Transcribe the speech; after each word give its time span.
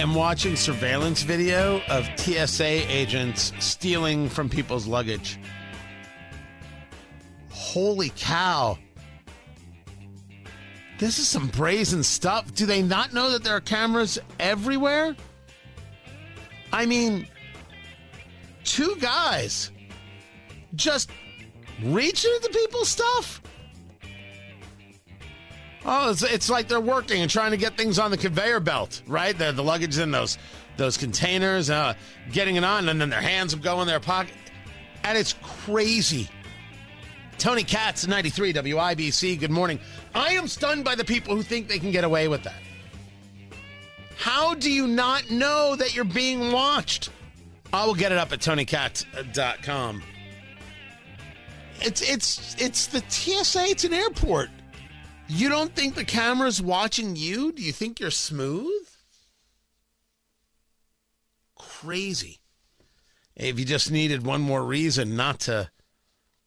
am 0.00 0.14
watching 0.14 0.56
surveillance 0.56 1.22
video 1.22 1.82
of 1.88 2.08
TSA 2.16 2.90
agents 2.90 3.52
stealing 3.58 4.30
from 4.30 4.48
people's 4.48 4.86
luggage. 4.86 5.38
Holy 7.50 8.10
cow. 8.16 8.78
This 10.98 11.18
is 11.18 11.28
some 11.28 11.48
brazen 11.48 12.02
stuff. 12.02 12.54
Do 12.54 12.64
they 12.64 12.80
not 12.80 13.12
know 13.12 13.30
that 13.30 13.44
there 13.44 13.54
are 13.54 13.60
cameras 13.60 14.18
everywhere? 14.38 15.14
I 16.72 16.86
mean, 16.86 17.26
two 18.64 18.96
guys 19.00 19.70
just 20.74 21.10
reaching 21.84 22.32
into 22.36 22.48
people's 22.58 22.88
stuff? 22.88 23.39
Oh, 25.92 26.08
it's, 26.12 26.22
it's 26.22 26.48
like 26.48 26.68
they're 26.68 26.80
working 26.80 27.20
and 27.20 27.28
trying 27.28 27.50
to 27.50 27.56
get 27.56 27.76
things 27.76 27.98
on 27.98 28.12
the 28.12 28.16
conveyor 28.16 28.60
belt, 28.60 29.02
right? 29.08 29.36
The, 29.36 29.50
the 29.50 29.64
luggage 29.64 29.98
in 29.98 30.12
those 30.12 30.38
those 30.76 30.96
containers, 30.96 31.68
uh, 31.68 31.94
getting 32.30 32.54
it 32.54 32.62
on, 32.62 32.88
and 32.88 33.00
then 33.00 33.10
their 33.10 33.20
hands 33.20 33.56
go 33.56 33.80
in 33.82 33.88
their 33.88 33.98
pocket. 33.98 34.32
And 35.02 35.18
it's 35.18 35.34
crazy. 35.42 36.28
Tony 37.38 37.64
Katz, 37.64 38.06
93 38.06 38.52
WIBC, 38.52 39.40
good 39.40 39.50
morning. 39.50 39.80
I 40.14 40.34
am 40.34 40.46
stunned 40.46 40.84
by 40.84 40.94
the 40.94 41.04
people 41.04 41.34
who 41.34 41.42
think 41.42 41.66
they 41.66 41.80
can 41.80 41.90
get 41.90 42.04
away 42.04 42.28
with 42.28 42.44
that. 42.44 42.62
How 44.16 44.54
do 44.54 44.70
you 44.70 44.86
not 44.86 45.28
know 45.28 45.74
that 45.74 45.96
you're 45.96 46.04
being 46.04 46.52
watched? 46.52 47.10
I 47.72 47.84
will 47.84 47.96
get 47.96 48.12
it 48.12 48.18
up 48.18 48.32
at 48.32 48.38
TonyKatz.com. 48.38 50.02
It's 51.80 52.00
it's 52.08 52.54
it's 52.60 52.86
the 52.86 53.02
TSA. 53.08 53.64
It's 53.64 53.82
an 53.82 53.92
airport. 53.92 54.50
You 55.32 55.48
don't 55.48 55.76
think 55.76 55.94
the 55.94 56.04
camera's 56.04 56.60
watching 56.60 57.14
you? 57.14 57.52
Do 57.52 57.62
you 57.62 57.70
think 57.70 58.00
you're 58.00 58.10
smooth? 58.10 58.88
Crazy. 61.56 62.40
If 63.36 63.56
you 63.56 63.64
just 63.64 63.92
needed 63.92 64.26
one 64.26 64.40
more 64.40 64.64
reason 64.64 65.14
not 65.14 65.38
to 65.40 65.70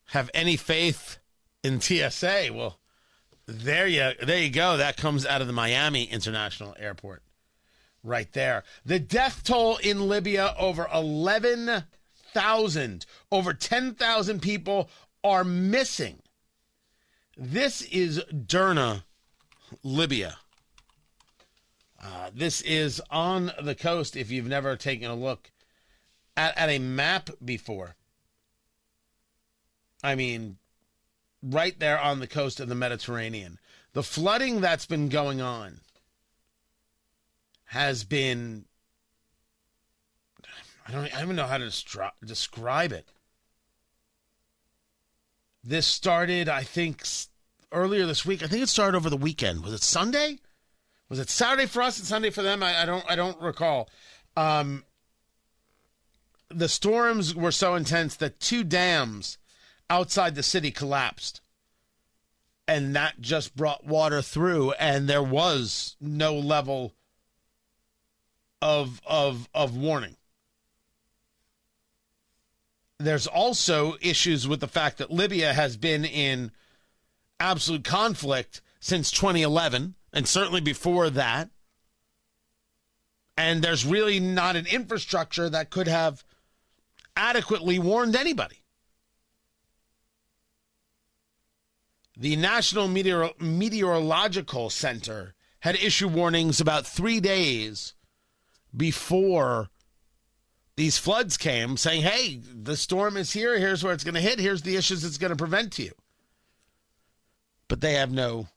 have 0.08 0.30
any 0.34 0.58
faith 0.58 1.18
in 1.64 1.80
TSA, 1.80 2.50
well, 2.52 2.78
there 3.46 3.88
you 3.88 4.12
there 4.22 4.40
you 4.40 4.50
go. 4.50 4.76
That 4.76 4.98
comes 4.98 5.26
out 5.26 5.40
of 5.40 5.48
the 5.48 5.54
Miami 5.54 6.04
International 6.04 6.76
Airport. 6.78 7.24
Right 8.04 8.34
there. 8.34 8.66
The 8.86 9.00
death 9.00 9.46
toll 9.46 9.78
in 9.78 10.10
Libya 10.10 10.56
over 10.60 10.90
11,000. 10.94 13.06
Over 13.32 13.54
10,000 13.54 14.42
people 14.42 14.90
are 15.24 15.46
missing. 15.46 16.20
This 17.36 17.82
is 17.84 18.22
Derna, 18.26 19.04
Libya. 19.82 20.38
Uh, 22.02 22.30
this 22.34 22.62
is 22.62 23.02
on 23.10 23.52
the 23.62 23.74
coast 23.74 24.16
if 24.16 24.30
you've 24.30 24.48
never 24.48 24.76
taken 24.76 25.10
a 25.10 25.16
look 25.16 25.50
at, 26.38 26.56
at 26.58 26.70
a 26.70 26.78
map 26.78 27.32
before. 27.44 27.96
I 30.04 30.14
mean, 30.14 30.58
right 31.42 31.78
there 31.80 32.00
on 32.00 32.20
the 32.20 32.28
coast 32.28 32.60
of 32.60 32.70
the 32.70 32.76
Mediterranean. 32.76 33.58
The 33.94 34.04
flooding 34.04 34.62
that's 34.62 34.86
been 34.86 35.10
going 35.10 35.42
on 35.42 35.80
has 37.66 38.04
been. 38.04 38.66
I 40.88 40.92
don't, 40.92 41.06
I 41.06 41.10
don't 41.10 41.24
even 41.24 41.36
know 41.36 41.48
how 41.48 41.58
to 41.58 41.72
describe 42.24 42.92
it. 42.92 43.08
This 45.64 45.88
started, 45.88 46.50
I 46.50 46.64
think, 46.64 47.04
earlier 47.72 48.06
this 48.06 48.26
week. 48.26 48.44
I 48.44 48.48
think 48.48 48.64
it 48.64 48.70
started 48.70 48.98
over 48.98 49.10
the 49.10 49.16
weekend. 49.18 49.64
Was 49.64 49.74
it 49.74 49.82
Sunday? 49.82 50.40
Was 51.10 51.20
it 51.20 51.30
Saturday 51.30 51.68
for 51.68 51.82
us 51.82 51.98
and 52.00 52.08
Sunday 52.08 52.32
for 52.32 52.42
them? 52.42 52.62
I, 52.62 52.82
I 52.82 52.86
don't. 52.86 53.06
I 53.10 53.16
don't 53.16 53.40
recall. 53.42 53.90
Um, 54.36 54.84
the 56.50 56.68
storms 56.68 57.34
were 57.34 57.52
so 57.52 57.76
intense 57.76 58.16
that 58.18 58.40
two 58.40 58.64
dams 58.64 59.38
outside 59.90 60.36
the 60.36 60.44
city 60.44 60.72
collapsed, 60.72 61.40
and 62.68 62.96
that 62.96 63.22
just 63.22 63.56
brought 63.56 63.86
water 63.86 64.22
through, 64.22 64.72
and 64.74 65.08
there 65.08 65.24
was 65.24 65.96
no 66.02 66.36
level 66.36 66.94
of 68.62 69.02
of 69.06 69.48
of 69.54 69.78
warning 69.78 70.18
there's 73.04 73.28
also 73.28 73.96
issues 74.02 74.48
with 74.48 74.60
the 74.60 74.68
fact 74.68 74.98
that 74.98 75.12
Libya 75.12 75.54
has 75.54 75.78
been 75.78 76.06
in 76.06 76.52
absolute 77.40 77.84
conflict 77.84 78.62
since 78.80 79.12
2011 79.12 79.96
and 80.12 80.28
certainly 80.28 80.62
before 80.62 81.10
that. 81.10 81.50
And 83.36 83.64
there's 83.64 83.86
really 83.86 84.20
not 84.20 84.56
an 84.56 84.68
infrastructure 84.68 85.50
that 85.50 85.70
could 85.70 85.88
have 85.88 86.24
adequately 87.16 87.80
warned 87.80 88.16
anybody. 88.16 88.64
The 92.16 92.36
National 92.36 92.88
Meteor- 92.88 93.32
Meteorological 93.40 94.70
Center 94.70 95.34
had 95.62 95.76
issued 95.76 96.14
warnings 96.14 96.62
about 96.62 96.86
three 96.86 97.20
days 97.20 97.96
before 98.76 99.70
these 100.76 100.98
floods 100.98 101.38
came 101.38 101.78
saying, 101.78 102.02
hey, 102.02 102.42
the 102.54 102.76
storm 102.76 103.16
is 103.16 103.32
here. 103.32 103.60
Here's 103.60 103.84
where 103.84 103.94
it's 103.94 104.04
going 104.04 104.16
to 104.16 104.22
hit. 104.22 104.40
Here's 104.40 104.64
the 104.64 104.76
issues 104.76 105.04
it's 105.04 105.20
going 105.20 105.32
to 105.32 105.38
prevent 105.38 105.78
you. 105.78 105.92
But 107.68 107.82
they 107.82 107.94
have 107.94 108.12
no 108.12 108.48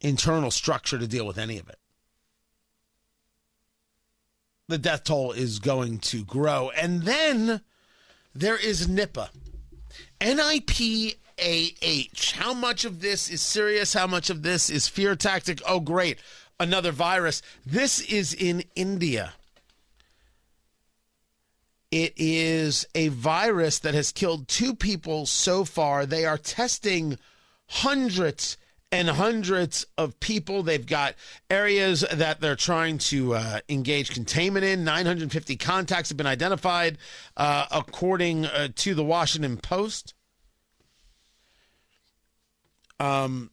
internal 0.00 0.50
structure 0.50 0.98
to 0.98 1.06
deal 1.06 1.26
with 1.26 1.38
any 1.38 1.58
of 1.58 1.68
it. 1.68 1.78
The 4.68 4.78
death 4.78 5.04
toll 5.04 5.32
is 5.32 5.58
going 5.58 5.98
to 5.98 6.24
grow. 6.24 6.70
And 6.70 7.02
then 7.02 7.62
there 8.34 8.56
is 8.56 8.86
NIPA. 8.88 9.30
NIPAH. 10.20 11.16
How 12.34 12.52
much 12.52 12.84
of 12.84 13.00
this 13.00 13.30
is 13.30 13.40
serious? 13.40 13.94
How 13.94 14.06
much 14.06 14.30
of 14.30 14.42
this 14.42 14.68
is 14.70 14.86
fear 14.86 15.16
tactic? 15.16 15.60
Oh, 15.66 15.80
great. 15.80 16.18
Another 16.60 16.92
virus. 16.92 17.40
This 17.64 18.00
is 18.00 18.34
in 18.34 18.62
India. 18.76 19.32
It 21.90 22.14
is 22.16 22.86
a 22.94 23.08
virus 23.08 23.80
that 23.80 23.94
has 23.94 24.12
killed 24.12 24.46
two 24.46 24.74
people 24.74 25.26
so 25.26 25.64
far. 25.64 26.06
They 26.06 26.24
are 26.24 26.38
testing 26.38 27.18
hundreds 27.66 28.56
and 28.92 29.08
hundreds 29.08 29.86
of 29.98 30.18
people. 30.20 30.62
They've 30.62 30.86
got 30.86 31.14
areas 31.48 32.04
that 32.12 32.40
they're 32.40 32.56
trying 32.56 32.98
to 32.98 33.34
uh, 33.34 33.60
engage 33.68 34.10
containment 34.10 34.64
in. 34.64 34.84
950 34.84 35.56
contacts 35.56 36.10
have 36.10 36.16
been 36.16 36.26
identified, 36.26 36.98
uh, 37.36 37.66
according 37.70 38.46
uh, 38.46 38.68
to 38.76 38.94
the 38.94 39.04
Washington 39.04 39.56
Post. 39.56 40.14
Um, 43.00 43.50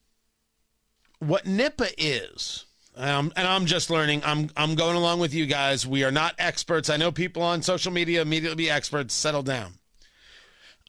what 1.20 1.46
Nipah 1.46 1.94
is 1.98 2.67
um, 2.98 3.32
and 3.36 3.48
I'm 3.48 3.66
just 3.66 3.90
learning. 3.90 4.24
I'm 4.26 4.50
I'm 4.58 4.76
going 4.76 4.96
along 4.96 5.20
with 5.20 5.34
you 5.34 5.46
guys. 5.46 5.86
We 5.86 6.04
are 6.04 6.12
not 6.12 6.36
experts. 6.40 6.90
I 6.90 6.98
know 6.98 7.12
people 7.12 7.44
on 7.44 7.62
social 7.62 7.92
media 7.92 8.22
immediately 8.22 8.56
be 8.56 8.70
experts. 8.70 9.14
Settle 9.14 9.44
down. 9.44 9.74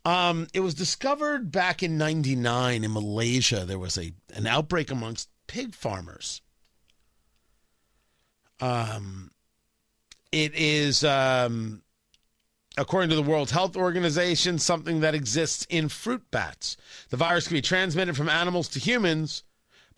Um, 0.04 0.46
it 0.54 0.60
was 0.60 0.74
discovered 0.74 1.52
back 1.52 1.82
in 1.82 1.98
'99 1.98 2.84
in 2.84 2.92
Malaysia. 2.92 3.64
There 3.66 3.78
was 3.78 3.98
a 3.98 4.12
an 4.34 4.46
outbreak 4.46 4.90
amongst 4.90 5.28
pig 5.46 5.74
farmers. 5.74 6.40
Um, 8.60 9.30
it 10.32 10.54
is 10.54 11.04
um, 11.04 11.82
according 12.78 13.10
to 13.10 13.16
the 13.16 13.22
World 13.22 13.50
Health 13.50 13.76
Organization, 13.76 14.58
something 14.58 15.00
that 15.00 15.14
exists 15.14 15.66
in 15.68 15.88
fruit 15.88 16.30
bats. 16.30 16.76
The 17.10 17.16
virus 17.18 17.48
can 17.48 17.56
be 17.56 17.62
transmitted 17.62 18.16
from 18.16 18.28
animals 18.28 18.68
to 18.68 18.78
humans 18.78 19.42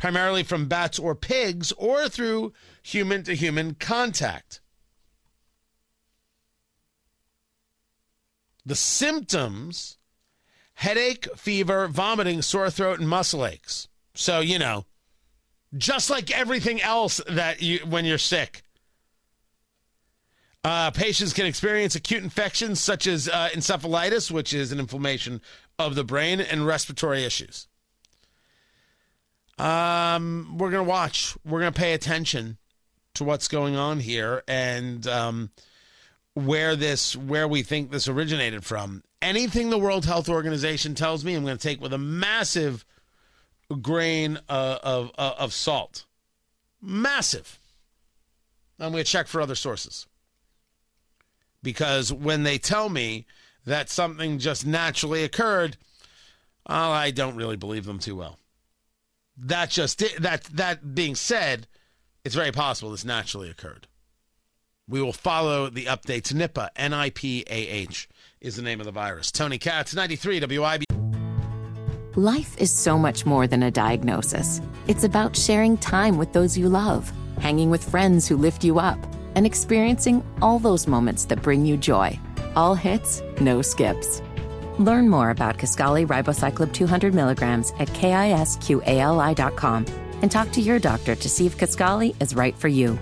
primarily 0.00 0.42
from 0.42 0.64
bats 0.64 0.98
or 0.98 1.14
pigs, 1.14 1.72
or 1.72 2.08
through 2.08 2.54
human 2.82 3.22
to 3.22 3.34
human 3.34 3.74
contact. 3.74 4.62
The 8.64 8.74
symptoms 8.74 9.98
headache, 10.72 11.28
fever, 11.36 11.86
vomiting, 11.86 12.40
sore 12.40 12.70
throat, 12.70 12.98
and 12.98 13.06
muscle 13.06 13.44
aches. 13.44 13.88
So, 14.14 14.40
you 14.40 14.58
know, 14.58 14.86
just 15.76 16.08
like 16.08 16.30
everything 16.30 16.80
else 16.80 17.20
that 17.28 17.60
you 17.60 17.80
when 17.80 18.06
you're 18.06 18.16
sick. 18.16 18.62
Uh, 20.64 20.90
patients 20.92 21.34
can 21.34 21.44
experience 21.44 21.94
acute 21.94 22.22
infections 22.22 22.80
such 22.80 23.06
as 23.06 23.28
uh, 23.28 23.50
encephalitis, 23.52 24.30
which 24.30 24.54
is 24.54 24.72
an 24.72 24.80
inflammation 24.80 25.42
of 25.78 25.94
the 25.94 26.04
brain, 26.04 26.40
and 26.40 26.66
respiratory 26.66 27.24
issues. 27.24 27.66
Um, 29.60 30.56
we're 30.58 30.70
gonna 30.70 30.84
watch. 30.84 31.36
We're 31.44 31.60
gonna 31.60 31.72
pay 31.72 31.92
attention 31.92 32.58
to 33.14 33.24
what's 33.24 33.48
going 33.48 33.76
on 33.76 34.00
here 34.00 34.42
and 34.48 35.06
um, 35.06 35.50
where 36.34 36.76
this, 36.76 37.16
where 37.16 37.48
we 37.48 37.62
think 37.62 37.90
this 37.90 38.08
originated 38.08 38.64
from. 38.64 39.02
Anything 39.20 39.70
the 39.70 39.78
World 39.78 40.06
Health 40.06 40.28
Organization 40.28 40.94
tells 40.94 41.24
me, 41.24 41.34
I'm 41.34 41.44
going 41.44 41.56
to 41.56 41.62
take 41.62 41.80
with 41.80 41.92
a 41.92 41.98
massive 41.98 42.84
grain 43.82 44.38
uh, 44.48 44.78
of 44.82 45.12
uh, 45.18 45.34
of 45.38 45.52
salt. 45.52 46.06
Massive. 46.80 47.58
I'm 48.78 48.92
going 48.92 49.04
to 49.04 49.10
check 49.10 49.26
for 49.26 49.42
other 49.42 49.54
sources 49.54 50.06
because 51.62 52.10
when 52.10 52.44
they 52.44 52.56
tell 52.56 52.88
me 52.88 53.26
that 53.66 53.90
something 53.90 54.38
just 54.38 54.66
naturally 54.66 55.22
occurred, 55.22 55.76
well, 56.66 56.90
I 56.90 57.10
don't 57.10 57.36
really 57.36 57.56
believe 57.56 57.84
them 57.84 57.98
too 57.98 58.16
well. 58.16 58.38
That 59.42 59.70
just 59.70 60.02
that 60.20 60.44
that 60.44 60.94
being 60.94 61.14
said, 61.14 61.66
it's 62.24 62.34
very 62.34 62.52
possible 62.52 62.90
this 62.90 63.04
naturally 63.04 63.48
occurred. 63.48 63.86
We 64.86 65.00
will 65.00 65.14
follow 65.14 65.70
the 65.70 65.86
updates. 65.86 66.32
Nipah, 66.32 66.68
N 66.76 66.92
I 66.92 67.10
P 67.10 67.44
A 67.48 67.68
H, 67.68 68.08
is 68.40 68.56
the 68.56 68.62
name 68.62 68.80
of 68.80 68.86
the 68.86 68.92
virus. 68.92 69.32
Tony 69.32 69.56
Katz, 69.56 69.94
93 69.94 70.40
WIB. 70.40 70.84
Life 72.16 72.58
is 72.58 72.70
so 72.70 72.98
much 72.98 73.24
more 73.24 73.46
than 73.46 73.62
a 73.62 73.70
diagnosis. 73.70 74.60
It's 74.88 75.04
about 75.04 75.36
sharing 75.36 75.78
time 75.78 76.18
with 76.18 76.32
those 76.32 76.58
you 76.58 76.68
love, 76.68 77.10
hanging 77.38 77.70
with 77.70 77.88
friends 77.88 78.26
who 78.26 78.36
lift 78.36 78.64
you 78.64 78.78
up, 78.78 78.98
and 79.36 79.46
experiencing 79.46 80.22
all 80.42 80.58
those 80.58 80.88
moments 80.88 81.24
that 81.26 81.40
bring 81.40 81.64
you 81.64 81.76
joy. 81.76 82.18
All 82.56 82.74
hits, 82.74 83.22
no 83.40 83.62
skips. 83.62 84.20
Learn 84.80 85.10
more 85.10 85.28
about 85.28 85.58
Kisqali 85.58 86.06
Ribociclib 86.06 86.72
200 86.72 87.12
milligrams 87.12 87.70
at 87.78 87.88
kisqali.com 87.88 89.84
and 90.22 90.30
talk 90.30 90.50
to 90.52 90.62
your 90.62 90.78
doctor 90.78 91.14
to 91.14 91.28
see 91.28 91.44
if 91.44 91.58
Kisqali 91.58 92.16
is 92.18 92.34
right 92.34 92.56
for 92.56 92.68
you. 92.68 92.98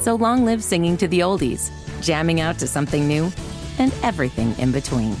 So 0.00 0.16
long 0.16 0.44
live 0.44 0.60
singing 0.64 0.96
to 0.96 1.06
the 1.06 1.20
oldies, 1.20 1.70
jamming 2.02 2.40
out 2.40 2.58
to 2.58 2.66
something 2.66 3.06
new, 3.06 3.30
and 3.78 3.94
everything 4.02 4.58
in 4.58 4.72
between. 4.72 5.14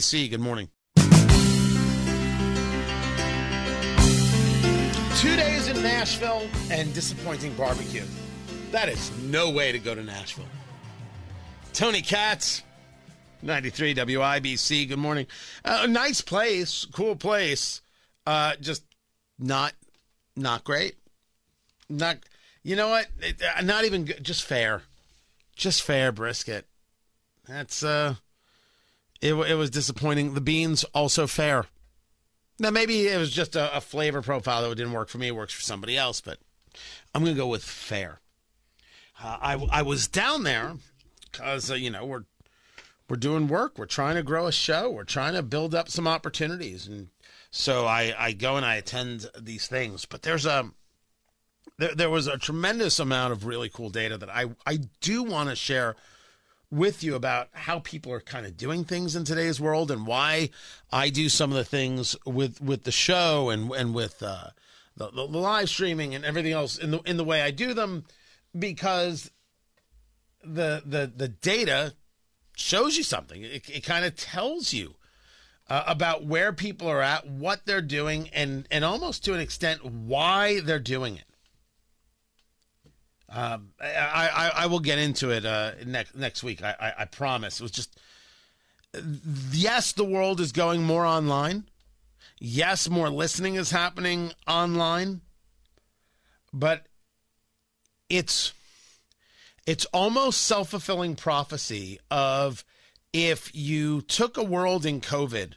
See, 0.00 0.26
good 0.26 0.40
morning. 0.40 0.70
Two 5.18 5.36
days 5.36 5.68
in 5.68 5.80
Nashville 5.84 6.48
and 6.72 6.92
disappointing 6.94 7.54
barbecue. 7.54 8.02
That 8.72 8.88
is 8.88 9.12
no 9.22 9.50
way 9.50 9.70
to 9.70 9.78
go 9.78 9.94
to 9.94 10.02
Nashville. 10.02 10.46
Tony 11.72 12.02
Katz, 12.02 12.64
93 13.42 13.94
WIBC. 13.94 14.88
Good 14.88 14.98
morning. 14.98 15.26
Uh, 15.64 15.86
nice 15.88 16.20
place, 16.20 16.86
cool 16.92 17.16
place. 17.16 17.80
Uh, 18.26 18.56
just 18.60 18.84
not, 19.38 19.72
not 20.36 20.64
great. 20.64 20.96
Not, 21.88 22.18
you 22.62 22.76
know 22.76 22.88
what? 22.88 23.06
Uh, 23.22 23.62
not 23.62 23.84
even 23.84 24.04
good. 24.04 24.22
Just 24.22 24.44
fair. 24.44 24.82
Just 25.56 25.82
fair 25.82 26.12
brisket. 26.12 26.66
That's 27.48 27.82
uh, 27.82 28.16
it. 29.20 29.34
It 29.34 29.54
was 29.54 29.70
disappointing. 29.70 30.34
The 30.34 30.40
beans 30.40 30.84
also 30.94 31.26
fair. 31.26 31.64
Now 32.58 32.70
maybe 32.70 33.08
it 33.08 33.18
was 33.18 33.30
just 33.30 33.56
a, 33.56 33.76
a 33.76 33.80
flavor 33.80 34.20
profile 34.20 34.68
that 34.68 34.74
didn't 34.74 34.92
work 34.92 35.08
for 35.08 35.18
me. 35.18 35.28
It 35.28 35.36
works 35.36 35.54
for 35.54 35.62
somebody 35.62 35.96
else, 35.96 36.20
but 36.20 36.38
I'm 37.14 37.24
gonna 37.24 37.34
go 37.34 37.46
with 37.46 37.64
fair. 37.64 38.20
Uh, 39.22 39.38
I 39.40 39.54
I 39.70 39.82
was 39.82 40.06
down 40.08 40.42
there 40.42 40.74
because 41.30 41.70
uh, 41.70 41.74
you 41.74 41.90
know 41.90 42.04
we're 42.04 42.24
we're 43.08 43.16
doing 43.16 43.48
work. 43.48 43.78
We're 43.78 43.86
trying 43.86 44.16
to 44.16 44.22
grow 44.22 44.46
a 44.46 44.52
show. 44.52 44.90
We're 44.90 45.04
trying 45.04 45.34
to 45.34 45.42
build 45.42 45.74
up 45.74 45.88
some 45.88 46.06
opportunities, 46.06 46.86
and 46.86 47.08
so 47.50 47.86
I 47.86 48.14
I 48.18 48.32
go 48.32 48.56
and 48.56 48.66
I 48.66 48.76
attend 48.76 49.30
these 49.38 49.66
things. 49.66 50.04
But 50.04 50.22
there's 50.22 50.46
a 50.46 50.70
there, 51.78 51.94
there 51.94 52.10
was 52.10 52.26
a 52.26 52.38
tremendous 52.38 52.98
amount 52.98 53.32
of 53.32 53.46
really 53.46 53.68
cool 53.68 53.90
data 53.90 54.18
that 54.18 54.30
I 54.30 54.46
I 54.66 54.80
do 55.00 55.22
want 55.22 55.48
to 55.48 55.56
share 55.56 55.96
with 56.70 57.02
you 57.02 57.14
about 57.14 57.48
how 57.52 57.78
people 57.78 58.12
are 58.12 58.20
kind 58.20 58.44
of 58.44 58.56
doing 58.56 58.84
things 58.84 59.16
in 59.16 59.24
today's 59.24 59.58
world 59.58 59.90
and 59.90 60.06
why 60.06 60.50
I 60.92 61.08
do 61.08 61.30
some 61.30 61.50
of 61.50 61.56
the 61.56 61.64
things 61.64 62.14
with 62.26 62.60
with 62.60 62.84
the 62.84 62.92
show 62.92 63.48
and 63.48 63.70
and 63.72 63.94
with 63.94 64.22
uh, 64.22 64.48
the, 64.96 65.10
the 65.10 65.22
live 65.22 65.70
streaming 65.70 66.14
and 66.14 66.24
everything 66.24 66.52
else 66.52 66.76
in 66.76 66.90
the 66.90 66.98
in 67.00 67.16
the 67.16 67.24
way 67.24 67.40
I 67.42 67.50
do 67.50 67.72
them 67.72 68.04
because 68.56 69.30
the 70.42 70.82
the 70.84 71.10
the 71.14 71.28
data 71.28 71.94
shows 72.60 72.96
you 72.96 73.02
something. 73.02 73.42
It, 73.42 73.68
it 73.68 73.84
kind 73.84 74.04
of 74.04 74.16
tells 74.16 74.72
you 74.72 74.94
uh, 75.68 75.84
about 75.86 76.24
where 76.24 76.52
people 76.52 76.88
are 76.88 77.02
at, 77.02 77.26
what 77.26 77.66
they're 77.66 77.82
doing, 77.82 78.28
and 78.32 78.66
and 78.70 78.84
almost 78.84 79.24
to 79.24 79.34
an 79.34 79.40
extent 79.40 79.84
why 79.84 80.60
they're 80.60 80.78
doing 80.78 81.16
it. 81.16 81.24
Um, 83.30 83.72
I, 83.78 84.30
I, 84.34 84.52
I 84.62 84.66
will 84.66 84.80
get 84.80 84.98
into 84.98 85.30
it 85.30 85.44
uh, 85.44 85.72
next 85.84 86.16
next 86.16 86.42
week. 86.42 86.62
I, 86.62 86.74
I, 86.80 87.02
I 87.02 87.04
promise. 87.04 87.60
It 87.60 87.62
was 87.62 87.72
just 87.72 88.00
yes, 89.52 89.92
the 89.92 90.04
world 90.04 90.40
is 90.40 90.52
going 90.52 90.82
more 90.82 91.04
online. 91.04 91.64
Yes, 92.40 92.88
more 92.88 93.10
listening 93.10 93.56
is 93.56 93.70
happening 93.70 94.32
online, 94.46 95.20
but 96.52 96.86
it's 98.08 98.52
it's 99.68 99.84
almost 99.92 100.46
self 100.46 100.70
fulfilling 100.70 101.14
prophecy 101.14 102.00
of 102.10 102.64
if 103.12 103.54
you 103.54 104.00
took 104.00 104.38
a 104.38 104.42
world 104.42 104.86
in 104.86 105.02
COVID 105.02 105.52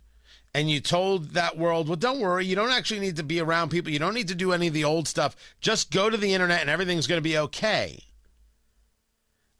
and 0.53 0.69
you 0.69 0.81
told 0.81 1.29
that 1.29 1.57
world, 1.57 1.87
well, 1.87 1.95
don't 1.95 2.19
worry, 2.19 2.45
you 2.45 2.53
don't 2.53 2.71
actually 2.71 2.99
need 2.99 3.15
to 3.15 3.23
be 3.23 3.39
around 3.39 3.71
people. 3.71 3.89
You 3.89 3.99
don't 3.99 4.13
need 4.13 4.27
to 4.27 4.35
do 4.35 4.51
any 4.51 4.67
of 4.67 4.73
the 4.73 4.83
old 4.83 5.07
stuff. 5.07 5.37
Just 5.61 5.91
go 5.91 6.09
to 6.09 6.17
the 6.17 6.33
internet 6.33 6.59
and 6.59 6.69
everything's 6.69 7.07
going 7.07 7.19
to 7.19 7.29
be 7.29 7.37
okay. 7.37 8.03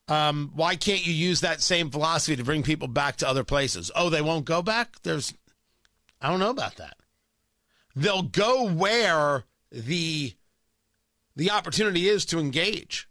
Um, 0.10 0.52
why 0.54 0.76
can't 0.76 1.08
you 1.08 1.14
use 1.14 1.40
that 1.40 1.62
same 1.62 1.90
philosophy 1.90 2.36
to 2.36 2.44
bring 2.44 2.62
people 2.62 2.90
back 2.90 3.16
to 3.18 3.30
other 3.30 3.46
places? 3.46 3.90
Oh, 3.96 4.10
they 4.10 4.22
won't 4.22 4.44
go 4.44 4.62
back? 4.62 5.02
There's, 5.04 5.34
I 6.22 6.30
don't 6.30 6.42
know 6.42 6.50
about 6.50 6.76
that. 6.76 6.98
They'll 7.96 8.24
go 8.24 8.68
where 8.68 9.46
the 9.72 10.34
the 11.38 11.52
opportunity 11.52 12.10
is 12.10 12.26
to 12.26 12.40
engage. 12.40 13.08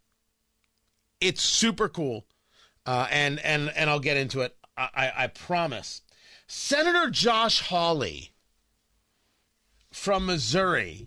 It's 1.21 1.43
super 1.43 1.89
cool, 1.89 2.27
uh, 2.87 3.07
and 3.11 3.39
and 3.41 3.71
and 3.77 3.91
I'll 3.91 4.01
get 4.01 4.17
into 4.17 4.41
it. 4.41 4.57
I, 4.77 4.89
I, 4.95 5.13
I 5.25 5.27
promise. 5.27 6.03
Senator 6.47 7.11
Josh 7.11 7.61
Hawley 7.61 8.33
from 9.93 10.27
Missouri. 10.27 11.07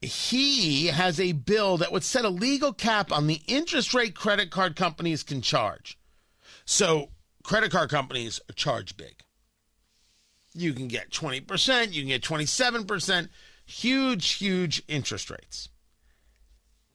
He 0.00 0.86
has 0.86 1.18
a 1.18 1.32
bill 1.32 1.76
that 1.78 1.90
would 1.90 2.04
set 2.04 2.24
a 2.24 2.30
legal 2.30 2.72
cap 2.72 3.10
on 3.10 3.26
the 3.26 3.42
interest 3.48 3.92
rate 3.92 4.14
credit 4.14 4.50
card 4.50 4.76
companies 4.76 5.24
can 5.24 5.42
charge. 5.42 5.98
So, 6.64 7.08
credit 7.42 7.72
card 7.72 7.90
companies 7.90 8.40
charge 8.54 8.96
big. 8.96 9.22
You 10.54 10.72
can 10.72 10.86
get 10.86 11.10
20%, 11.10 11.92
you 11.92 12.02
can 12.02 12.08
get 12.08 12.22
27%, 12.22 13.28
huge, 13.66 14.34
huge 14.34 14.82
interest 14.86 15.30
rates 15.30 15.68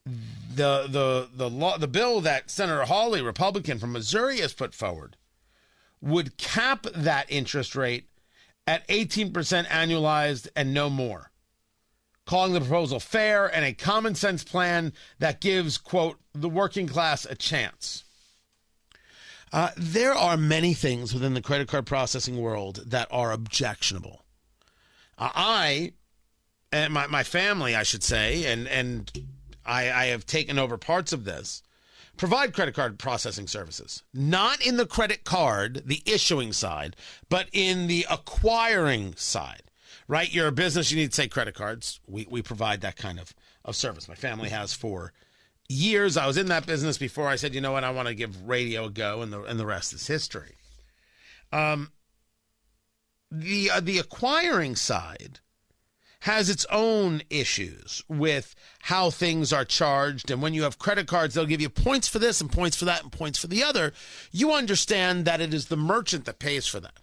the 0.06 0.86
the 0.88 1.28
the 1.34 1.48
law 1.48 1.78
the 1.78 1.88
bill 1.88 2.20
that 2.20 2.50
Senator 2.50 2.84
Hawley, 2.84 3.22
Republican 3.22 3.78
from 3.78 3.92
Missouri, 3.92 4.40
has 4.40 4.52
put 4.52 4.74
forward 4.74 5.16
would 6.00 6.36
cap 6.36 6.86
that 6.94 7.30
interest 7.30 7.74
rate 7.74 8.08
at 8.66 8.86
18% 8.88 9.32
annualized 9.66 10.48
and 10.54 10.74
no 10.74 10.90
more. 10.90 11.30
Calling 12.26 12.52
the 12.52 12.60
proposal 12.60 13.00
fair 13.00 13.46
and 13.46 13.64
a 13.64 13.72
common 13.72 14.14
sense 14.14 14.44
plan 14.44 14.92
that 15.18 15.40
gives, 15.40 15.78
quote, 15.78 16.18
the 16.34 16.48
working 16.48 16.86
class 16.86 17.24
a 17.24 17.34
chance. 17.34 18.04
Uh, 19.52 19.70
there 19.76 20.14
are 20.14 20.36
many 20.36 20.74
things 20.74 21.14
within 21.14 21.34
the 21.34 21.42
credit 21.42 21.68
card 21.68 21.86
processing 21.86 22.38
world 22.38 22.82
that 22.86 23.08
are 23.10 23.32
objectionable. 23.32 24.24
Uh, 25.16 25.30
I 25.34 25.92
and 26.72 26.92
my, 26.92 27.06
my 27.06 27.22
family, 27.22 27.76
I 27.76 27.84
should 27.84 28.02
say, 28.02 28.50
and, 28.52 28.66
and 28.66 29.12
I, 29.64 29.90
I 29.90 30.04
have 30.06 30.26
taken 30.26 30.58
over 30.58 30.76
parts 30.76 31.12
of 31.12 31.24
this, 31.24 31.62
provide 32.16 32.54
credit 32.54 32.74
card 32.74 32.98
processing 32.98 33.46
services, 33.46 34.02
not 34.12 34.64
in 34.64 34.76
the 34.76 34.86
credit 34.86 35.24
card, 35.24 35.82
the 35.86 36.02
issuing 36.06 36.52
side, 36.52 36.96
but 37.28 37.48
in 37.52 37.86
the 37.86 38.06
acquiring 38.10 39.14
side, 39.16 39.62
right? 40.08 40.32
You're 40.32 40.48
a 40.48 40.52
business, 40.52 40.90
you 40.90 40.96
need 40.96 41.12
to 41.12 41.16
take 41.22 41.30
credit 41.30 41.54
cards. 41.54 42.00
We, 42.06 42.26
we 42.30 42.42
provide 42.42 42.80
that 42.82 42.96
kind 42.96 43.18
of, 43.18 43.34
of 43.64 43.76
service. 43.76 44.08
My 44.08 44.14
family 44.14 44.50
has 44.50 44.74
for 44.74 45.12
years. 45.68 46.16
I 46.16 46.26
was 46.26 46.36
in 46.36 46.46
that 46.46 46.66
business 46.66 46.98
before 46.98 47.28
I 47.28 47.36
said, 47.36 47.54
you 47.54 47.60
know 47.60 47.72
what, 47.72 47.84
I 47.84 47.90
want 47.90 48.08
to 48.08 48.14
give 48.14 48.48
radio 48.48 48.86
a 48.86 48.90
go, 48.90 49.22
and 49.22 49.32
the 49.32 49.42
and 49.42 49.58
the 49.58 49.66
rest 49.66 49.92
is 49.92 50.06
history. 50.06 50.56
Um, 51.52 51.92
the 53.30 53.70
uh, 53.70 53.80
the 53.80 53.98
acquiring 53.98 54.76
side 54.76 55.40
has 56.24 56.48
its 56.48 56.64
own 56.70 57.20
issues 57.28 58.02
with 58.08 58.54
how 58.84 59.10
things 59.10 59.52
are 59.52 59.64
charged. 59.66 60.30
And 60.30 60.40
when 60.40 60.54
you 60.54 60.62
have 60.62 60.78
credit 60.78 61.06
cards, 61.06 61.34
they'll 61.34 61.44
give 61.44 61.60
you 61.60 61.68
points 61.68 62.08
for 62.08 62.18
this 62.18 62.40
and 62.40 62.50
points 62.50 62.78
for 62.78 62.86
that 62.86 63.02
and 63.02 63.12
points 63.12 63.38
for 63.38 63.46
the 63.46 63.62
other. 63.62 63.92
You 64.32 64.50
understand 64.54 65.26
that 65.26 65.42
it 65.42 65.52
is 65.52 65.66
the 65.66 65.76
merchant 65.76 66.24
that 66.24 66.38
pays 66.38 66.66
for 66.66 66.80
that. 66.80 66.94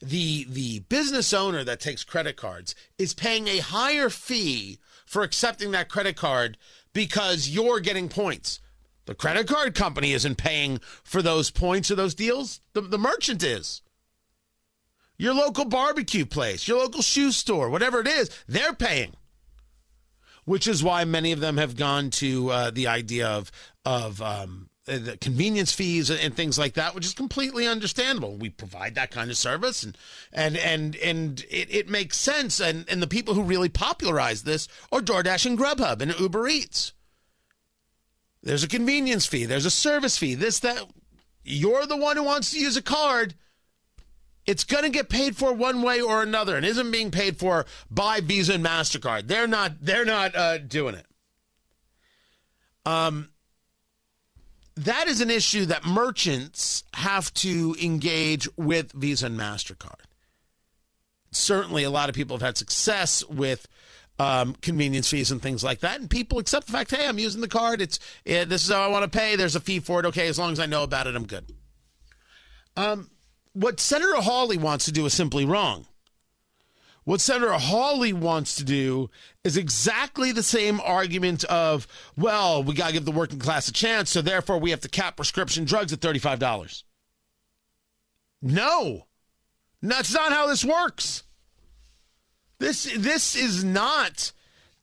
The, 0.00 0.46
the 0.48 0.78
business 0.88 1.34
owner 1.34 1.62
that 1.64 1.80
takes 1.80 2.02
credit 2.02 2.36
cards 2.36 2.74
is 2.96 3.12
paying 3.12 3.46
a 3.46 3.58
higher 3.58 4.08
fee 4.08 4.78
for 5.04 5.22
accepting 5.22 5.72
that 5.72 5.90
credit 5.90 6.16
card 6.16 6.56
because 6.94 7.50
you're 7.50 7.80
getting 7.80 8.08
points. 8.08 8.60
The 9.04 9.14
credit 9.14 9.48
card 9.48 9.74
company 9.74 10.14
isn't 10.14 10.38
paying 10.38 10.80
for 11.04 11.20
those 11.20 11.50
points 11.50 11.90
or 11.90 11.96
those 11.96 12.14
deals, 12.14 12.62
the, 12.72 12.80
the 12.80 12.96
merchant 12.96 13.42
is 13.42 13.82
your 15.18 15.34
local 15.34 15.64
barbecue 15.64 16.24
place, 16.24 16.66
your 16.66 16.78
local 16.78 17.02
shoe 17.02 17.32
store, 17.32 17.68
whatever 17.68 18.00
it 18.00 18.06
is, 18.06 18.30
they're 18.46 18.72
paying. 18.72 19.12
Which 20.44 20.66
is 20.66 20.82
why 20.82 21.04
many 21.04 21.32
of 21.32 21.40
them 21.40 21.58
have 21.58 21.76
gone 21.76 22.08
to 22.10 22.50
uh, 22.50 22.70
the 22.70 22.86
idea 22.86 23.28
of 23.28 23.52
of 23.84 24.22
um, 24.22 24.70
the 24.86 25.18
convenience 25.20 25.72
fees 25.72 26.08
and 26.08 26.34
things 26.34 26.58
like 26.58 26.72
that, 26.74 26.94
which 26.94 27.04
is 27.04 27.12
completely 27.12 27.66
understandable. 27.66 28.36
We 28.36 28.48
provide 28.48 28.94
that 28.94 29.10
kind 29.10 29.30
of 29.30 29.36
service, 29.36 29.82
and 29.82 29.98
and 30.32 30.56
and 30.56 30.96
and 30.96 31.44
it, 31.50 31.74
it 31.74 31.88
makes 31.90 32.16
sense. 32.16 32.60
And 32.60 32.86
and 32.88 33.02
the 33.02 33.06
people 33.06 33.34
who 33.34 33.42
really 33.42 33.68
popularize 33.68 34.44
this 34.44 34.68
are 34.90 35.00
DoorDash 35.00 35.44
and 35.44 35.58
Grubhub 35.58 36.00
and 36.00 36.18
Uber 36.18 36.48
Eats. 36.48 36.94
There's 38.42 38.64
a 38.64 38.68
convenience 38.68 39.26
fee. 39.26 39.44
There's 39.44 39.66
a 39.66 39.70
service 39.70 40.16
fee. 40.16 40.34
This 40.34 40.60
that. 40.60 40.82
You're 41.44 41.86
the 41.86 41.96
one 41.96 42.16
who 42.16 42.24
wants 42.24 42.52
to 42.52 42.58
use 42.58 42.76
a 42.76 42.82
card 42.82 43.34
it's 44.48 44.64
going 44.64 44.82
to 44.82 44.88
get 44.88 45.10
paid 45.10 45.36
for 45.36 45.52
one 45.52 45.82
way 45.82 46.00
or 46.00 46.22
another 46.22 46.56
and 46.56 46.64
isn't 46.64 46.90
being 46.90 47.10
paid 47.10 47.36
for 47.36 47.66
by 47.90 48.20
Visa 48.20 48.54
and 48.54 48.64
Mastercard. 48.64 49.28
They're 49.28 49.46
not 49.46 49.72
they're 49.82 50.06
not 50.06 50.34
uh, 50.34 50.56
doing 50.56 50.94
it. 50.94 51.06
Um 52.86 53.28
that 54.74 55.06
is 55.06 55.20
an 55.20 55.30
issue 55.30 55.66
that 55.66 55.84
merchants 55.84 56.84
have 56.94 57.34
to 57.34 57.76
engage 57.82 58.48
with 58.56 58.92
Visa 58.92 59.26
and 59.26 59.38
Mastercard. 59.38 60.06
Certainly 61.30 61.84
a 61.84 61.90
lot 61.90 62.08
of 62.08 62.14
people 62.14 62.36
have 62.36 62.46
had 62.46 62.56
success 62.56 63.22
with 63.26 63.68
um, 64.20 64.54
convenience 64.62 65.10
fees 65.10 65.30
and 65.30 65.42
things 65.42 65.62
like 65.62 65.80
that. 65.80 66.00
And 66.00 66.08
people 66.08 66.38
accept 66.38 66.66
the 66.66 66.72
fact, 66.72 66.94
hey, 66.94 67.06
I'm 67.06 67.18
using 67.18 67.40
the 67.40 67.48
card. 67.48 67.82
It's 67.82 67.98
it, 68.24 68.48
this 68.48 68.64
is 68.64 68.70
how 68.70 68.80
I 68.80 68.86
want 68.88 69.10
to 69.10 69.18
pay. 69.18 69.36
There's 69.36 69.56
a 69.56 69.60
fee 69.60 69.80
for 69.80 70.00
it. 70.00 70.06
Okay, 70.06 70.28
as 70.28 70.38
long 70.38 70.52
as 70.52 70.60
I 70.60 70.66
know 70.66 70.84
about 70.84 71.06
it, 71.06 71.16
I'm 71.16 71.26
good. 71.26 71.52
Um, 72.76 73.10
what 73.52 73.80
Senator 73.80 74.20
Hawley 74.20 74.56
wants 74.56 74.84
to 74.86 74.92
do 74.92 75.06
is 75.06 75.14
simply 75.14 75.44
wrong. 75.44 75.86
What 77.04 77.22
Senator 77.22 77.54
Hawley 77.54 78.12
wants 78.12 78.56
to 78.56 78.64
do 78.64 79.08
is 79.42 79.56
exactly 79.56 80.30
the 80.30 80.42
same 80.42 80.78
argument 80.80 81.42
of, 81.44 81.86
well, 82.18 82.62
we 82.62 82.74
got 82.74 82.88
to 82.88 82.92
give 82.92 83.06
the 83.06 83.12
working 83.12 83.38
class 83.38 83.66
a 83.66 83.72
chance, 83.72 84.10
so 84.10 84.20
therefore 84.20 84.58
we 84.58 84.70
have 84.72 84.80
to 84.82 84.90
cap 84.90 85.16
prescription 85.16 85.64
drugs 85.64 85.90
at 85.90 86.00
$35. 86.00 86.82
No, 88.42 89.06
that's 89.80 90.12
not 90.12 90.32
how 90.32 90.46
this 90.48 90.64
works. 90.64 91.22
This 92.58 92.92
this 92.96 93.36
is 93.36 93.64
not 93.64 94.32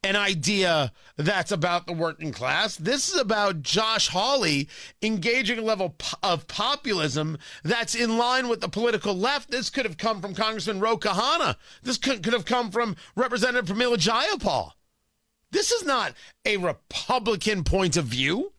an 0.05 0.15
idea 0.15 0.91
that's 1.17 1.51
about 1.51 1.87
the 1.87 1.93
working 1.93 2.31
class. 2.31 2.77
This 2.77 3.09
is 3.09 3.19
about 3.19 3.63
Josh 3.63 4.07
Hawley 4.09 4.69
engaging 5.01 5.57
a 5.57 5.63
level 5.63 5.95
of 6.21 6.47
populism 6.47 7.39
that's 7.63 7.95
in 7.95 8.15
line 8.17 8.47
with 8.47 8.61
the 8.61 8.69
political 8.69 9.15
left. 9.15 9.49
This 9.49 9.71
could 9.71 9.83
have 9.83 9.97
come 9.97 10.21
from 10.21 10.35
Congressman 10.35 10.79
Ro 10.79 10.97
Khanna. 10.97 11.55
This 11.81 11.97
could, 11.97 12.21
could 12.21 12.33
have 12.33 12.45
come 12.45 12.69
from 12.69 12.95
Representative 13.15 13.75
Pramila 13.75 13.97
Jayapal. 13.97 14.73
This 15.49 15.71
is 15.71 15.83
not 15.83 16.13
a 16.45 16.57
Republican 16.57 17.63
point 17.63 17.97
of 17.97 18.05
view, 18.05 18.53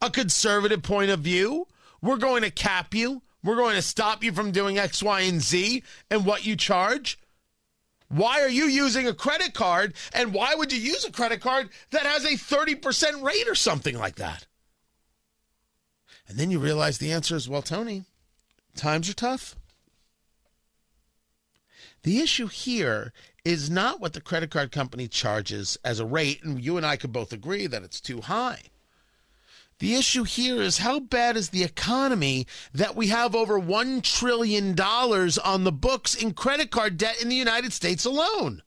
a 0.00 0.08
conservative 0.08 0.84
point 0.84 1.10
of 1.10 1.18
view. 1.20 1.66
We're 2.00 2.16
going 2.16 2.42
to 2.42 2.50
cap 2.50 2.94
you. 2.94 3.22
We're 3.42 3.56
going 3.56 3.74
to 3.74 3.82
stop 3.82 4.22
you 4.22 4.32
from 4.32 4.52
doing 4.52 4.78
X, 4.78 5.02
Y, 5.02 5.20
and 5.22 5.40
Z 5.40 5.82
and 6.12 6.24
what 6.24 6.46
you 6.46 6.54
charge. 6.54 7.18
Why 8.12 8.42
are 8.42 8.48
you 8.48 8.66
using 8.66 9.08
a 9.08 9.14
credit 9.14 9.54
card? 9.54 9.94
And 10.12 10.34
why 10.34 10.54
would 10.54 10.70
you 10.70 10.78
use 10.78 11.06
a 11.06 11.10
credit 11.10 11.40
card 11.40 11.70
that 11.92 12.02
has 12.02 12.26
a 12.26 12.36
30% 12.36 13.22
rate 13.22 13.48
or 13.48 13.54
something 13.54 13.98
like 13.98 14.16
that? 14.16 14.46
And 16.28 16.36
then 16.38 16.50
you 16.50 16.58
realize 16.58 16.98
the 16.98 17.10
answer 17.10 17.36
is 17.36 17.48
well, 17.48 17.62
Tony, 17.62 18.04
times 18.76 19.08
are 19.08 19.14
tough. 19.14 19.56
The 22.02 22.20
issue 22.20 22.48
here 22.48 23.14
is 23.46 23.70
not 23.70 23.98
what 23.98 24.12
the 24.12 24.20
credit 24.20 24.50
card 24.50 24.72
company 24.72 25.08
charges 25.08 25.78
as 25.82 25.98
a 25.98 26.04
rate, 26.04 26.42
and 26.44 26.62
you 26.62 26.76
and 26.76 26.84
I 26.84 26.96
could 26.96 27.12
both 27.12 27.32
agree 27.32 27.66
that 27.66 27.82
it's 27.82 28.00
too 28.00 28.20
high. 28.20 28.60
The 29.82 29.96
issue 29.96 30.22
here 30.22 30.62
is 30.62 30.78
how 30.78 31.00
bad 31.00 31.36
is 31.36 31.48
the 31.48 31.64
economy 31.64 32.46
that 32.72 32.94
we 32.94 33.08
have 33.08 33.34
over 33.34 33.58
$1 33.60 34.00
trillion 34.04 34.78
on 34.78 35.64
the 35.64 35.72
books 35.72 36.14
in 36.14 36.34
credit 36.34 36.70
card 36.70 36.96
debt 36.96 37.20
in 37.20 37.28
the 37.28 37.34
United 37.34 37.72
States 37.72 38.04
alone? 38.04 38.62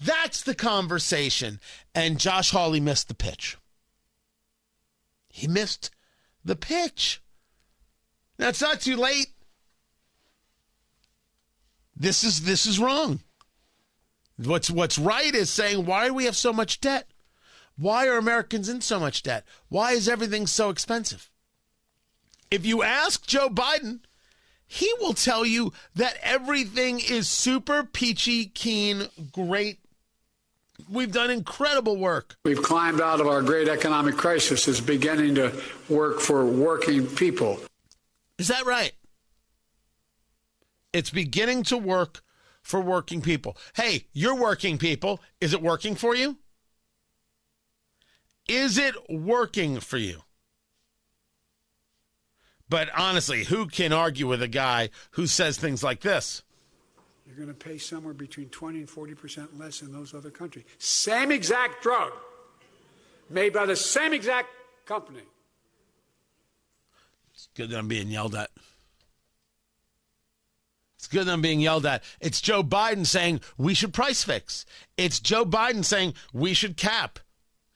That's 0.00 0.40
the 0.40 0.54
conversation. 0.54 1.60
And 1.94 2.18
Josh 2.18 2.50
Hawley 2.50 2.80
missed 2.80 3.08
the 3.08 3.14
pitch. 3.14 3.58
He 5.28 5.46
missed 5.46 5.90
the 6.42 6.56
pitch. 6.56 7.20
Now 8.38 8.48
it's 8.48 8.62
not 8.62 8.80
too 8.80 8.96
late. 8.96 9.34
This 11.94 12.24
is 12.24 12.44
this 12.44 12.64
is 12.64 12.78
wrong. 12.78 13.20
What's 14.38 14.70
what's 14.70 14.98
right 14.98 15.34
is 15.34 15.50
saying 15.50 15.84
why 15.84 16.06
do 16.06 16.14
we 16.14 16.24
have 16.24 16.36
so 16.36 16.54
much 16.54 16.80
debt? 16.80 17.06
Why 17.76 18.06
are 18.06 18.16
Americans 18.16 18.68
in 18.68 18.80
so 18.80 19.00
much 19.00 19.22
debt? 19.22 19.44
Why 19.68 19.92
is 19.92 20.08
everything 20.08 20.46
so 20.46 20.70
expensive? 20.70 21.30
If 22.50 22.64
you 22.64 22.82
ask 22.82 23.26
Joe 23.26 23.48
Biden, 23.48 24.00
he 24.66 24.92
will 25.00 25.14
tell 25.14 25.44
you 25.44 25.72
that 25.94 26.16
everything 26.22 27.00
is 27.00 27.28
super 27.28 27.84
peachy 27.84 28.46
keen, 28.46 29.08
great. 29.32 29.78
We've 30.90 31.12
done 31.12 31.30
incredible 31.30 31.96
work. 31.96 32.36
We've 32.44 32.62
climbed 32.62 33.00
out 33.00 33.20
of 33.20 33.26
our 33.26 33.42
great 33.42 33.68
economic 33.68 34.16
crisis. 34.16 34.66
It's 34.68 34.80
beginning 34.80 35.36
to 35.36 35.52
work 35.88 36.20
for 36.20 36.44
working 36.44 37.06
people. 37.06 37.60
Is 38.38 38.48
that 38.48 38.66
right? 38.66 38.92
It's 40.92 41.10
beginning 41.10 41.64
to 41.64 41.78
work 41.78 42.22
for 42.62 42.80
working 42.80 43.20
people. 43.20 43.56
Hey, 43.74 44.06
you're 44.12 44.36
working 44.36 44.78
people. 44.78 45.20
Is 45.40 45.52
it 45.52 45.62
working 45.62 45.94
for 45.94 46.14
you? 46.14 46.38
Is 48.48 48.78
it 48.78 48.94
working 49.08 49.80
for 49.80 49.96
you? 49.96 50.22
But 52.68 52.88
honestly, 52.96 53.44
who 53.44 53.66
can 53.66 53.92
argue 53.92 54.26
with 54.26 54.42
a 54.42 54.48
guy 54.48 54.90
who 55.12 55.26
says 55.26 55.58
things 55.58 55.82
like 55.82 56.00
this? 56.00 56.42
You're 57.26 57.36
going 57.36 57.48
to 57.48 57.54
pay 57.54 57.78
somewhere 57.78 58.14
between 58.14 58.48
20 58.48 58.80
and 58.80 58.90
40 58.90 59.14
percent 59.14 59.58
less 59.58 59.82
in 59.82 59.92
those 59.92 60.14
other 60.14 60.30
countries. 60.30 60.64
Same 60.78 61.30
exact 61.30 61.82
drug, 61.82 62.12
made 63.30 63.52
by 63.52 63.66
the 63.66 63.76
same 63.76 64.12
exact 64.12 64.48
company. 64.86 65.22
It's 67.32 67.48
good 67.54 67.70
that 67.70 67.78
I'm 67.78 67.88
being 67.88 68.08
yelled 68.08 68.34
at. 68.34 68.50
It's 70.96 71.06
good 71.08 71.26
that 71.26 71.32
I'm 71.32 71.42
being 71.42 71.60
yelled 71.60 71.84
at. 71.86 72.02
It's 72.20 72.40
Joe 72.40 72.62
Biden 72.62 73.06
saying 73.06 73.40
we 73.58 73.74
should 73.74 73.92
price 73.92 74.22
fix. 74.22 74.64
It's 74.96 75.20
Joe 75.20 75.44
Biden 75.44 75.84
saying 75.84 76.14
we 76.32 76.54
should 76.54 76.76
cap. 76.76 77.18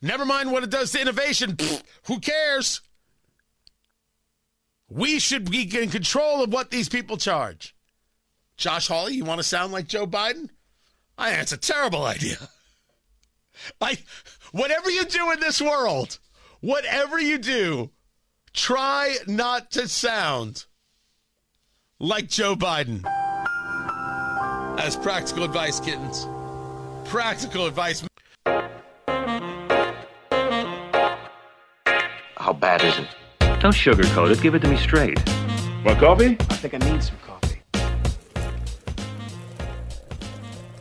Never 0.01 0.25
mind 0.25 0.53
what 0.53 0.63
it 0.63 0.71
does 0.71 0.93
to 0.93 1.01
innovation. 1.01 1.57
Pfft, 1.57 1.83
who 2.07 2.21
cares? 2.21 2.81
We 4.89 5.19
should 5.19 5.51
be 5.51 5.63
in 5.81 5.91
control 5.91 6.43
of 6.43 6.53
what 6.53 6.71
these 6.71 6.89
people 6.89 7.17
charge. 7.17 7.75
Josh 8.57 8.89
Hawley, 8.89 9.15
you 9.15 9.25
want 9.25 9.39
to 9.39 9.45
sound 9.45 9.73
like 9.73 9.87
Joe 9.87 10.07
Biden? 10.07 10.51
I 11.17 11.31
think 11.31 11.43
it's 11.43 11.53
a 11.53 11.57
terrible 11.57 12.05
idea. 12.05 12.37
Like, 13.81 14.05
whatever 14.53 14.89
you 14.89 15.05
do 15.05 15.33
in 15.33 15.41
this 15.41 15.61
world, 15.61 16.19
whatever 16.61 17.19
you 17.19 17.39
do, 17.39 17.91
try 18.53 19.17
not 19.27 19.73
to 19.73 19.89
sound 19.89 20.65
like 21.99 22.29
Joe 22.29 22.55
Biden. 22.55 23.05
As 24.79 24.97
practical 24.97 25.43
advice, 25.43 25.81
kittens. 25.81 26.27
Practical 27.05 27.67
advice. 27.67 28.05
How 32.49 32.55
bad 32.55 32.83
is 32.83 32.97
it? 32.97 33.07
Don't 33.61 33.75
sugarcoat 33.75 34.31
it. 34.31 34.41
Give 34.41 34.55
it 34.55 34.61
to 34.61 34.69
me 34.69 34.79
straight. 34.79 35.19
Want 35.85 35.99
coffee? 35.99 36.35
I 36.49 36.57
think 36.57 36.73
I 36.73 36.79
need 36.79 37.03
some 37.03 37.19
coffee. 37.19 37.61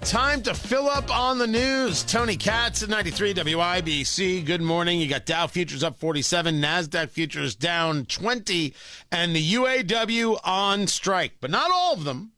time 0.01 0.41
to 0.43 0.53
fill 0.53 0.87
up 0.87 1.13
on 1.13 1.39
the 1.39 1.45
news. 1.45 2.05
Tony 2.05 2.37
Katz 2.37 2.83
at 2.83 2.87
93 2.87 3.33
WIBC. 3.33 4.45
Good 4.45 4.61
morning. 4.61 5.01
You 5.01 5.09
got 5.09 5.25
Dow 5.25 5.45
futures 5.47 5.83
up 5.83 5.99
47, 5.99 6.61
NASDAQ 6.61 7.09
futures 7.09 7.53
down 7.53 8.05
20, 8.05 8.73
and 9.11 9.35
the 9.35 9.53
UAW 9.55 10.39
on 10.45 10.87
strike. 10.87 11.33
But 11.41 11.51
not 11.51 11.69
all 11.69 11.91
of 11.91 12.05
them. 12.05 12.31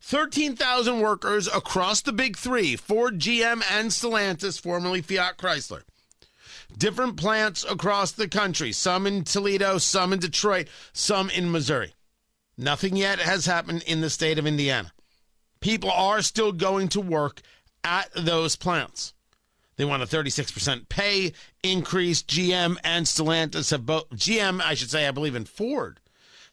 13,000 0.00 1.00
workers 1.00 1.48
across 1.48 2.02
the 2.02 2.12
big 2.12 2.36
three 2.36 2.76
Ford, 2.76 3.18
GM, 3.18 3.64
and 3.68 3.90
Stellantis, 3.90 4.60
formerly 4.60 5.02
Fiat 5.02 5.38
Chrysler. 5.38 5.82
Different 6.76 7.16
plants 7.16 7.64
across 7.64 8.12
the 8.12 8.28
country, 8.28 8.72
some 8.72 9.06
in 9.06 9.24
Toledo, 9.24 9.78
some 9.78 10.12
in 10.12 10.18
Detroit, 10.18 10.68
some 10.92 11.30
in 11.30 11.50
Missouri. 11.50 11.94
Nothing 12.58 12.96
yet 12.96 13.18
has 13.18 13.46
happened 13.46 13.82
in 13.84 14.00
the 14.00 14.10
state 14.10 14.38
of 14.38 14.46
Indiana. 14.46 14.92
People 15.60 15.90
are 15.90 16.22
still 16.22 16.52
going 16.52 16.88
to 16.88 17.00
work 17.00 17.40
at 17.84 18.10
those 18.14 18.56
plants. 18.56 19.14
They 19.76 19.84
want 19.84 20.02
a 20.02 20.06
36% 20.06 20.88
pay 20.88 21.32
increase. 21.62 22.22
GM 22.22 22.78
and 22.82 23.06
Stellantis 23.06 23.70
have 23.70 23.84
both, 23.84 24.08
GM, 24.10 24.60
I 24.62 24.74
should 24.74 24.90
say, 24.90 25.06
I 25.06 25.10
believe 25.10 25.34
in 25.34 25.44
Ford, 25.44 26.00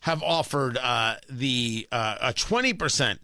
have 0.01 0.21
offered 0.21 0.77
uh, 0.77 1.15
the 1.29 1.87
uh, 1.91 2.17
a 2.21 2.33
20% 2.33 3.19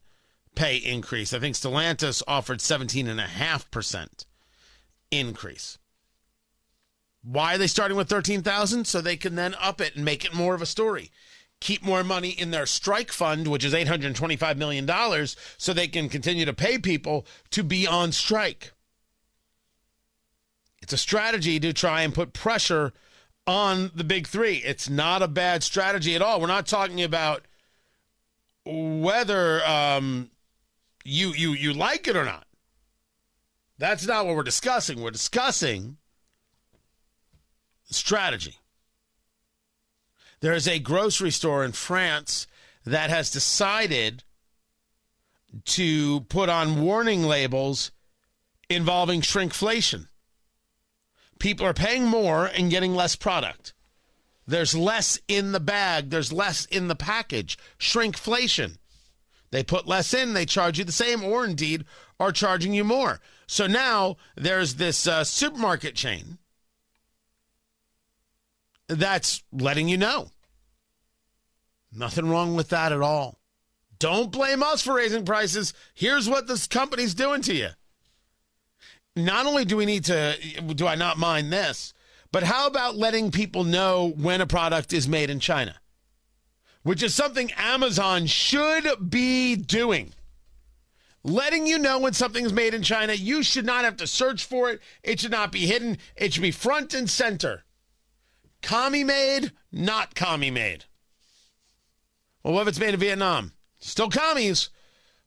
pay 0.55 0.77
increase. 0.77 1.33
I 1.33 1.39
think 1.39 1.55
Stellantis 1.55 2.23
offered 2.27 2.59
17.5% 2.59 4.25
increase. 5.11 5.78
Why 7.21 7.55
are 7.55 7.57
they 7.57 7.67
starting 7.67 7.97
with 7.97 8.09
13,000? 8.09 8.85
So 8.85 9.01
they 9.01 9.17
can 9.17 9.35
then 9.35 9.55
up 9.59 9.81
it 9.81 9.95
and 9.95 10.05
make 10.05 10.25
it 10.25 10.33
more 10.33 10.55
of 10.55 10.61
a 10.61 10.65
story. 10.65 11.11
Keep 11.59 11.83
more 11.83 12.03
money 12.03 12.29
in 12.29 12.51
their 12.51 12.65
strike 12.65 13.11
fund, 13.11 13.47
which 13.47 13.65
is 13.65 13.73
$825 13.73 14.57
million, 14.57 14.89
so 15.57 15.73
they 15.73 15.87
can 15.87 16.07
continue 16.07 16.45
to 16.45 16.53
pay 16.53 16.77
people 16.77 17.25
to 17.51 17.63
be 17.63 17.85
on 17.85 18.13
strike. 18.13 18.71
It's 20.81 20.93
a 20.93 20.97
strategy 20.97 21.59
to 21.59 21.73
try 21.73 22.01
and 22.01 22.15
put 22.15 22.31
pressure 22.31 22.93
on 23.45 23.91
the 23.93 24.03
big 24.03 24.27
three. 24.27 24.57
It's 24.57 24.89
not 24.89 25.21
a 25.21 25.27
bad 25.27 25.63
strategy 25.63 26.15
at 26.15 26.21
all. 26.21 26.39
We're 26.39 26.47
not 26.47 26.65
talking 26.65 27.01
about 27.01 27.45
whether 28.65 29.65
um, 29.67 30.29
you 31.03 31.29
you 31.29 31.51
you 31.51 31.73
like 31.73 32.07
it 32.07 32.15
or 32.15 32.25
not. 32.25 32.45
That's 33.77 34.05
not 34.05 34.25
what 34.25 34.35
we're 34.35 34.43
discussing. 34.43 35.01
We're 35.01 35.11
discussing 35.11 35.97
strategy. 37.89 38.55
There 40.41 40.53
is 40.53 40.67
a 40.67 40.79
grocery 40.79 41.31
store 41.31 41.65
in 41.65 41.73
France 41.73 42.47
that 42.85 43.09
has 43.09 43.31
decided 43.31 44.23
to 45.65 46.21
put 46.21 46.49
on 46.49 46.81
warning 46.81 47.23
labels 47.23 47.91
involving 48.69 49.21
shrinkflation. 49.21 50.07
People 51.39 51.65
are 51.65 51.73
paying 51.73 52.05
more 52.05 52.45
and 52.45 52.69
getting 52.69 52.95
less 52.95 53.15
product. 53.15 53.73
There's 54.45 54.75
less 54.75 55.19
in 55.27 55.51
the 55.51 55.59
bag, 55.59 56.09
there's 56.09 56.33
less 56.33 56.65
in 56.65 56.87
the 56.87 56.95
package. 56.95 57.57
Shrinkflation. 57.79 58.77
They 59.51 59.63
put 59.63 59.87
less 59.87 60.13
in, 60.13 60.33
they 60.33 60.45
charge 60.45 60.77
you 60.77 60.85
the 60.85 60.91
same, 60.91 61.23
or 61.23 61.45
indeed 61.45 61.85
are 62.19 62.31
charging 62.31 62.73
you 62.73 62.83
more. 62.83 63.19
So 63.47 63.67
now 63.67 64.17
there's 64.35 64.75
this 64.75 65.07
uh, 65.07 65.23
supermarket 65.23 65.95
chain 65.95 66.37
that's 68.89 69.43
letting 69.53 69.87
you 69.87 69.97
know. 69.97 70.31
Nothing 71.95 72.29
wrong 72.29 72.55
with 72.55 72.69
that 72.69 72.91
at 72.91 73.01
all. 73.01 73.39
Don't 73.99 74.31
blame 74.31 74.63
us 74.63 74.81
for 74.81 74.95
raising 74.95 75.25
prices. 75.25 75.73
Here's 75.93 76.29
what 76.29 76.47
this 76.47 76.67
company's 76.67 77.13
doing 77.13 77.41
to 77.43 77.53
you. 77.53 77.69
Not 79.15 79.45
only 79.45 79.65
do 79.65 79.77
we 79.77 79.85
need 79.85 80.05
to, 80.05 80.35
do 80.75 80.87
I 80.87 80.95
not 80.95 81.17
mind 81.17 81.51
this, 81.51 81.93
but 82.31 82.43
how 82.43 82.67
about 82.67 82.95
letting 82.95 83.31
people 83.31 83.63
know 83.63 84.13
when 84.15 84.39
a 84.39 84.47
product 84.47 84.93
is 84.93 85.07
made 85.07 85.29
in 85.29 85.39
China? 85.39 85.75
Which 86.83 87.03
is 87.03 87.13
something 87.13 87.51
Amazon 87.57 88.27
should 88.27 89.09
be 89.09 89.55
doing. 89.55 90.13
Letting 91.23 91.67
you 91.67 91.77
know 91.77 91.99
when 91.99 92.13
something's 92.13 92.53
made 92.53 92.73
in 92.73 92.81
China, 92.81 93.13
you 93.13 93.43
should 93.43 93.65
not 93.65 93.83
have 93.83 93.97
to 93.97 94.07
search 94.07 94.45
for 94.45 94.69
it. 94.69 94.79
It 95.03 95.19
should 95.19 95.31
not 95.31 95.51
be 95.51 95.65
hidden. 95.65 95.97
It 96.15 96.33
should 96.33 96.41
be 96.41 96.51
front 96.51 96.93
and 96.93 97.09
center. 97.09 97.65
Commie 98.61 99.03
made, 99.03 99.51
not 99.71 100.15
commie 100.15 100.51
made. 100.51 100.85
Well, 102.43 102.53
what 102.53 102.63
if 102.63 102.67
it's 102.69 102.79
made 102.79 102.93
in 102.93 102.99
Vietnam? 102.99 103.53
Still 103.79 104.09
commies, 104.09 104.69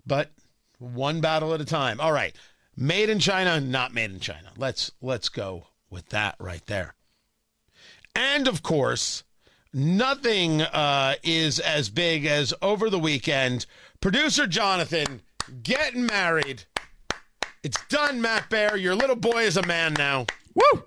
but 0.07 0.31
one 0.79 1.21
battle 1.21 1.55
at 1.55 1.61
a 1.61 1.65
time. 1.65 2.01
All 2.01 2.13
right. 2.13 2.35
Made 2.77 3.11
in 3.11 3.19
China, 3.19 3.61
not 3.61 3.93
made 3.93 4.11
in 4.11 4.21
China. 4.21 4.51
Let's 4.57 4.93
let's 5.03 5.29
go 5.29 5.69
with 5.91 6.09
that 6.09 6.37
right 6.39 6.65
there. 6.67 6.95
And 8.15 8.49
of 8.49 8.63
course, 8.63 9.25
nothing 9.73 10.63
uh, 10.63 11.15
is 11.23 11.59
as 11.59 11.91
big 11.91 12.25
as 12.25 12.55
over 12.63 12.89
the 12.89 12.99
weekend. 12.99 13.67
Producer 14.01 14.47
Jonathan 14.47 15.21
getting 15.63 16.07
married. 16.07 16.65
It's 17.63 17.79
done, 17.89 18.21
Matt 18.21 18.49
Bear. 18.49 18.77
Your 18.77 18.95
little 18.95 19.17
boy 19.17 19.43
is 19.43 19.57
a 19.57 19.67
man 19.67 19.93
now. 19.95 20.27
Woo! 20.55 20.85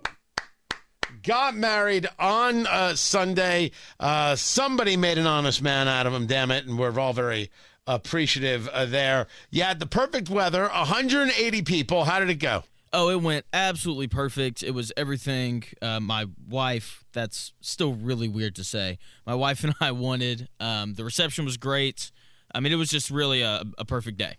Got 1.25 1.55
married 1.55 2.07
on 2.19 2.67
uh, 2.67 2.95
Sunday. 2.95 3.71
Uh, 3.99 4.35
somebody 4.35 4.95
made 4.95 5.17
an 5.17 5.27
honest 5.27 5.61
man 5.61 5.87
out 5.87 6.05
of 6.07 6.13
him, 6.13 6.27
damn 6.27 6.51
it. 6.51 6.65
And 6.65 6.77
we're 6.77 6.97
all 6.99 7.13
very 7.13 7.49
appreciative 7.87 8.67
uh, 8.69 8.85
there. 8.85 9.27
You 9.49 9.63
had 9.63 9.79
the 9.79 9.85
perfect 9.85 10.29
weather, 10.29 10.67
180 10.67 11.61
people. 11.63 12.05
How 12.05 12.19
did 12.19 12.29
it 12.29 12.35
go? 12.35 12.63
Oh, 12.93 13.09
it 13.09 13.21
went 13.21 13.45
absolutely 13.51 14.07
perfect. 14.07 14.63
It 14.63 14.71
was 14.71 14.91
everything 14.95 15.63
uh, 15.81 15.99
my 15.99 16.27
wife, 16.47 17.03
that's 17.11 17.53
still 17.59 17.93
really 17.93 18.29
weird 18.29 18.55
to 18.55 18.63
say, 18.63 18.99
my 19.25 19.35
wife 19.35 19.63
and 19.63 19.73
I 19.81 19.91
wanted. 19.91 20.47
Um, 20.59 20.93
the 20.93 21.03
reception 21.03 21.43
was 21.43 21.57
great. 21.57 22.11
I 22.53 22.61
mean, 22.61 22.71
it 22.71 22.77
was 22.77 22.89
just 22.89 23.09
really 23.09 23.41
a, 23.41 23.63
a 23.77 23.83
perfect 23.83 24.17
day. 24.17 24.35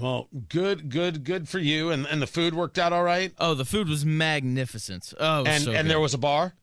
Well, 0.00 0.28
good, 0.48 0.88
good, 0.88 1.22
good 1.24 1.48
for 1.48 1.58
you. 1.58 1.90
And 1.90 2.06
and 2.06 2.20
the 2.22 2.26
food 2.26 2.54
worked 2.54 2.78
out 2.78 2.92
all 2.92 3.04
right. 3.04 3.32
Oh, 3.38 3.54
the 3.54 3.64
food 3.64 3.88
was 3.88 4.04
magnificent. 4.06 5.12
Oh, 5.20 5.44
and 5.44 5.62
so 5.64 5.70
and 5.72 5.82
good. 5.86 5.90
there 5.90 6.00
was 6.00 6.14
a 6.14 6.18
bar. 6.18 6.54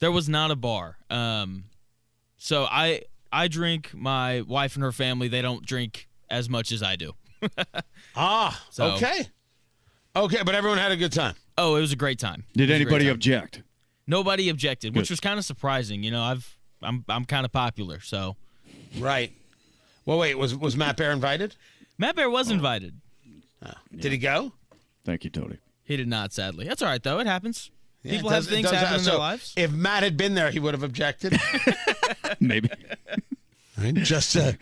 there 0.00 0.10
was 0.12 0.28
not 0.28 0.50
a 0.50 0.56
bar. 0.56 0.98
Um, 1.08 1.64
so 2.36 2.64
I 2.70 3.02
I 3.32 3.48
drink. 3.48 3.92
My 3.94 4.40
wife 4.42 4.74
and 4.74 4.82
her 4.82 4.92
family 4.92 5.28
they 5.28 5.40
don't 5.42 5.64
drink 5.64 6.08
as 6.30 6.48
much 6.48 6.72
as 6.72 6.82
I 6.82 6.96
do. 6.96 7.12
Ah, 8.16 8.64
So- 8.70 8.92
okay, 8.92 9.26
okay. 10.16 10.42
But 10.44 10.54
everyone 10.54 10.78
had 10.78 10.92
a 10.92 10.96
good 10.96 11.12
time. 11.12 11.34
Oh, 11.58 11.76
it 11.76 11.80
was 11.80 11.92
a 11.92 11.96
great 11.96 12.18
time. 12.18 12.44
Did 12.54 12.70
It 12.70 12.72
was 12.74 12.80
a 12.80 12.84
great 12.84 12.92
anybody 13.02 13.04
time. 13.06 13.14
object? 13.14 13.62
Nobody 14.06 14.48
objected, 14.48 14.94
which 14.94 15.10
was 15.10 15.20
kind 15.20 15.38
of 15.38 15.44
surprising. 15.44 16.02
You 16.02 16.10
know, 16.10 16.22
I've 16.22 16.56
I'm 16.82 17.04
I'm 17.08 17.24
kind 17.24 17.44
of 17.44 17.52
popular, 17.52 18.00
so 18.00 18.36
Right. 18.98 19.32
Well, 20.06 20.18
wait. 20.18 20.36
Was 20.38 20.54
was 20.56 20.76
Matt 20.76 20.96
Bear 20.96 21.10
invited? 21.12 21.56
Matt 21.98 22.16
Bear 22.16 22.28
was 22.30 22.50
invited. 22.50 23.00
Did 23.94 24.12
he 24.12 24.18
go? 24.18 24.52
Thank 25.04 25.24
you, 25.24 25.30
Tony. 25.30 25.58
He 25.84 25.96
did 25.96 26.08
not, 26.08 26.32
sadly. 26.32 26.66
That's 26.66 26.82
all 26.82 26.88
right 26.88 27.02
though. 27.02 27.18
It 27.20 27.26
happens. 27.26 27.70
Yeah, 28.02 28.12
People 28.12 28.30
it 28.30 28.34
have 28.34 28.44
it 28.44 28.50
things 28.50 28.70
does 28.70 28.74
happen 28.80 28.94
in 28.94 29.00
so 29.00 29.10
their 29.12 29.18
lives. 29.18 29.54
If 29.56 29.72
Matt 29.72 30.02
had 30.02 30.16
been 30.16 30.34
there, 30.34 30.50
he 30.50 30.58
would 30.60 30.74
have 30.74 30.82
objected. 30.82 31.38
Maybe. 32.40 32.68
Just 33.92 34.36
uh, 34.36 34.52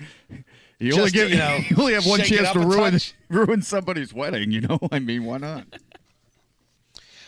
You 0.78 0.90
Just 0.92 0.98
only 0.98 1.10
to, 1.10 1.16
get 1.16 1.30
you 1.30 1.36
know, 1.36 1.56
you 1.68 1.76
only 1.78 1.94
have 1.94 2.06
one 2.06 2.20
shake 2.20 2.32
it 2.32 2.36
chance 2.36 2.48
up 2.48 2.54
to 2.54 2.60
a 2.60 2.66
ruin 2.66 2.92
touch. 2.92 3.14
ruin 3.28 3.62
somebody's 3.62 4.12
wedding. 4.12 4.50
You 4.50 4.62
know, 4.62 4.78
I 4.90 4.98
mean, 4.98 5.24
why 5.24 5.38
not? 5.38 5.64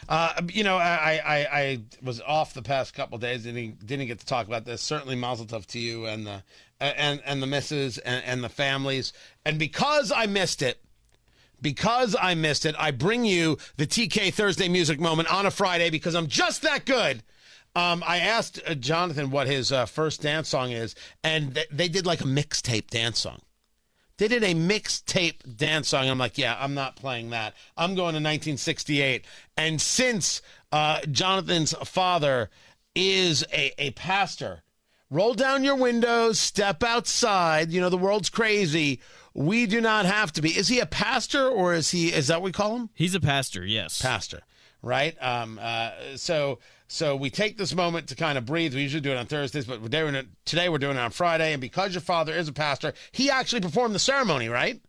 Uh, 0.08 0.42
you 0.52 0.64
know, 0.64 0.76
I, 0.76 1.20
I, 1.24 1.60
I 1.60 1.80
was 2.02 2.20
off 2.20 2.52
the 2.52 2.62
past 2.62 2.94
couple 2.94 3.16
days. 3.18 3.44
Didn't 3.44 3.86
didn't 3.86 4.06
get 4.06 4.18
to 4.20 4.26
talk 4.26 4.46
about 4.46 4.64
this. 4.64 4.82
Certainly, 4.82 5.16
Mazel 5.16 5.46
Tov 5.46 5.66
to 5.66 5.78
you 5.78 6.06
and 6.06 6.26
the 6.26 6.42
and 6.96 7.22
and 7.24 7.42
the 7.42 7.46
misses 7.46 7.98
and, 7.98 8.24
and 8.24 8.44
the 8.44 8.48
families. 8.48 9.12
And 9.44 9.58
because 9.58 10.12
I 10.12 10.26
missed 10.26 10.62
it, 10.62 10.82
because 11.60 12.14
I 12.20 12.34
missed 12.34 12.66
it, 12.66 12.74
I 12.78 12.90
bring 12.90 13.24
you 13.24 13.58
the 13.76 13.86
TK 13.86 14.32
Thursday 14.32 14.68
music 14.68 15.00
moment 15.00 15.32
on 15.32 15.46
a 15.46 15.50
Friday 15.50 15.90
because 15.90 16.14
I'm 16.14 16.26
just 16.26 16.62
that 16.62 16.84
good. 16.84 17.22
Um, 17.76 18.04
I 18.06 18.18
asked 18.18 18.60
uh, 18.66 18.74
Jonathan 18.74 19.30
what 19.30 19.48
his 19.48 19.72
uh, 19.72 19.86
first 19.86 20.22
dance 20.22 20.48
song 20.48 20.70
is, 20.70 20.94
and 21.24 21.54
th- 21.54 21.68
they 21.72 21.88
did 21.88 22.06
like 22.06 22.20
a 22.20 22.24
mixtape 22.24 22.88
dance 22.88 23.18
song. 23.18 23.40
They 24.16 24.28
did 24.28 24.44
a 24.44 24.54
mixtape 24.54 25.56
dance 25.56 25.88
song. 25.88 26.08
I'm 26.08 26.18
like, 26.18 26.38
yeah, 26.38 26.56
I'm 26.60 26.74
not 26.74 26.94
playing 26.94 27.30
that. 27.30 27.54
I'm 27.76 27.96
going 27.96 28.12
to 28.12 28.20
1968. 28.20 29.24
And 29.56 29.80
since 29.80 30.40
uh, 30.70 31.00
Jonathan's 31.10 31.72
father 31.84 32.48
is 32.94 33.44
a, 33.52 33.72
a 33.76 33.90
pastor, 33.92 34.62
roll 35.10 35.34
down 35.34 35.64
your 35.64 35.76
windows, 35.76 36.38
step 36.38 36.82
outside. 36.82 37.70
You 37.70 37.80
know, 37.80 37.88
the 37.88 37.98
world's 37.98 38.30
crazy. 38.30 39.00
We 39.34 39.66
do 39.66 39.80
not 39.80 40.06
have 40.06 40.32
to 40.32 40.42
be. 40.42 40.50
Is 40.50 40.68
he 40.68 40.80
a 40.80 40.86
pastor 40.86 41.48
or 41.48 41.74
is 41.74 41.90
he, 41.90 42.12
is 42.12 42.28
that 42.28 42.40
what 42.40 42.46
we 42.46 42.52
call 42.52 42.76
him? 42.76 42.90
He's 42.94 43.14
a 43.14 43.20
pastor, 43.20 43.64
yes. 43.64 44.00
pastor, 44.00 44.42
right? 44.82 45.16
Um, 45.20 45.58
uh, 45.60 45.90
so 46.16 46.58
so 46.86 47.16
we 47.16 47.30
take 47.30 47.56
this 47.56 47.74
moment 47.74 48.08
to 48.08 48.14
kind 48.14 48.38
of 48.38 48.46
breathe. 48.46 48.74
We 48.74 48.82
usually 48.82 49.00
do 49.00 49.10
it 49.10 49.16
on 49.16 49.26
Thursdays, 49.26 49.64
but 49.64 49.80
we're 49.80 49.88
doing 49.88 50.14
it 50.14 50.28
today. 50.44 50.68
We're 50.68 50.78
doing 50.78 50.96
it 50.96 51.00
on 51.00 51.10
Friday, 51.10 51.52
and 51.52 51.60
because 51.60 51.94
your 51.94 52.02
father 52.02 52.32
is 52.32 52.46
a 52.46 52.52
pastor, 52.52 52.92
he 53.10 53.30
actually 53.30 53.62
performed 53.62 53.94
the 53.94 53.98
ceremony, 53.98 54.48
right? 54.48 54.80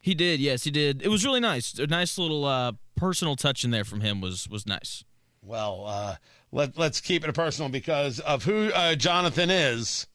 He 0.00 0.14
did, 0.14 0.40
yes, 0.40 0.64
he 0.64 0.70
did. 0.70 1.00
It 1.02 1.08
was 1.08 1.24
really 1.24 1.40
nice. 1.40 1.78
A 1.78 1.86
nice 1.86 2.18
little 2.18 2.44
uh, 2.44 2.72
personal 2.96 3.36
touch 3.36 3.64
in 3.64 3.70
there 3.70 3.84
from 3.84 4.00
him 4.00 4.20
was 4.20 4.48
was 4.48 4.66
nice. 4.66 5.04
Well, 5.42 5.84
uh, 5.86 6.16
let, 6.54 6.78
let's 6.78 7.00
keep 7.00 7.26
it 7.26 7.34
personal 7.34 7.68
because 7.68 8.20
of 8.20 8.44
who 8.44 8.70
uh, 8.72 8.94
Jonathan 8.94 9.50
is. 9.50 10.06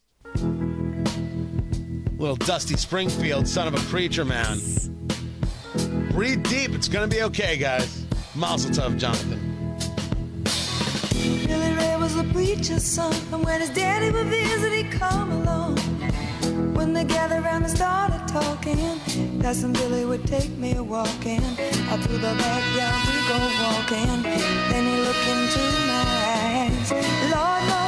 Little 2.18 2.38
Dusty 2.38 2.78
Springfield, 2.78 3.48
son 3.48 3.68
of 3.68 3.76
a 3.76 3.90
preacher 3.90 4.24
man. 4.26 4.58
Breathe 6.12 6.44
deep. 6.44 6.72
It's 6.72 6.88
going 6.88 7.10
to 7.10 7.16
be 7.16 7.24
okay, 7.24 7.58
guys. 7.58 8.06
Mazel 8.36 8.72
tov, 8.72 8.98
Jonathan. 8.98 9.46
Billy 11.46 11.74
Ray 11.76 11.98
was 11.98 12.16
a 12.16 12.24
preacher's 12.26 12.84
son, 12.84 13.14
and 13.34 13.44
when 13.44 13.60
his 13.60 13.70
daddy 13.72 14.10
would 14.10 14.28
visit, 14.28 14.72
he'd 14.72 14.92
come 14.92 15.32
along. 15.32 15.78
When 16.74 16.94
they 16.94 17.04
gathered 17.04 17.44
around 17.44 17.64
and 17.64 17.72
started 17.72 18.26
talking, 18.28 18.78
when 18.78 19.74
Billy 19.74 20.06
would 20.06 20.26
take 20.26 20.52
me 20.52 20.76
a 20.76 20.84
walking. 20.84 21.42
Out 21.90 22.00
through 22.02 22.18
the 22.18 22.34
backyard 22.38 23.08
we 23.08 23.28
go 23.28 23.38
walking. 23.62 24.24
Then 24.24 24.86
he 24.86 25.02
looked 25.02 25.28
into 25.28 25.88
my. 25.88 26.19
Lord 26.92 27.79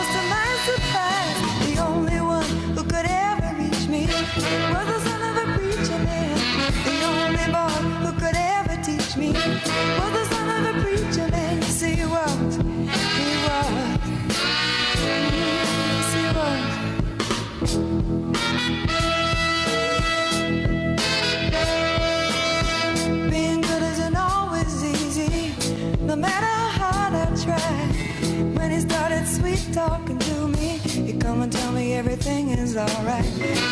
alright. 32.78 33.71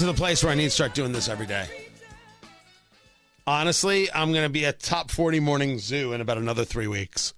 To 0.00 0.06
the 0.06 0.14
place 0.14 0.42
where 0.42 0.50
I 0.50 0.54
need 0.54 0.64
to 0.64 0.70
start 0.70 0.94
doing 0.94 1.12
this 1.12 1.28
every 1.28 1.44
day. 1.44 1.66
Honestly, 3.46 4.10
I'm 4.10 4.32
going 4.32 4.44
to 4.44 4.48
be 4.50 4.64
a 4.64 4.72
top 4.72 5.10
40 5.10 5.40
morning 5.40 5.78
zoo 5.78 6.14
in 6.14 6.22
about 6.22 6.38
another 6.38 6.64
three 6.64 6.86
weeks. 6.86 7.34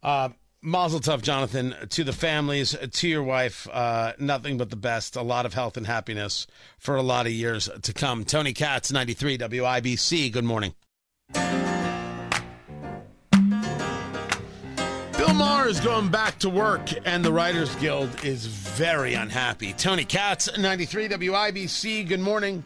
Uh, 0.00 0.28
Mazel 0.62 1.00
tov, 1.00 1.22
Jonathan, 1.22 1.74
to 1.88 2.04
the 2.04 2.12
families, 2.12 2.76
to 2.92 3.08
your 3.08 3.24
wife, 3.24 3.66
uh, 3.72 4.12
nothing 4.20 4.58
but 4.58 4.70
the 4.70 4.76
best. 4.76 5.16
A 5.16 5.22
lot 5.22 5.44
of 5.44 5.54
health 5.54 5.76
and 5.76 5.88
happiness 5.88 6.46
for 6.78 6.94
a 6.94 7.02
lot 7.02 7.26
of 7.26 7.32
years 7.32 7.68
to 7.82 7.92
come. 7.92 8.24
Tony 8.24 8.52
Katz, 8.52 8.92
93 8.92 9.38
WIBC. 9.38 10.30
Good 10.30 10.44
morning. 10.44 10.74
Is 15.60 15.78
going 15.78 16.08
back 16.08 16.36
to 16.40 16.48
work, 16.50 16.88
and 17.04 17.24
the 17.24 17.32
Writers 17.32 17.72
Guild 17.76 18.24
is 18.24 18.46
very 18.46 19.14
unhappy. 19.14 19.72
Tony 19.72 20.04
Katz, 20.04 20.48
93 20.58 21.08
WIBC. 21.08 22.08
Good 22.08 22.18
morning. 22.18 22.64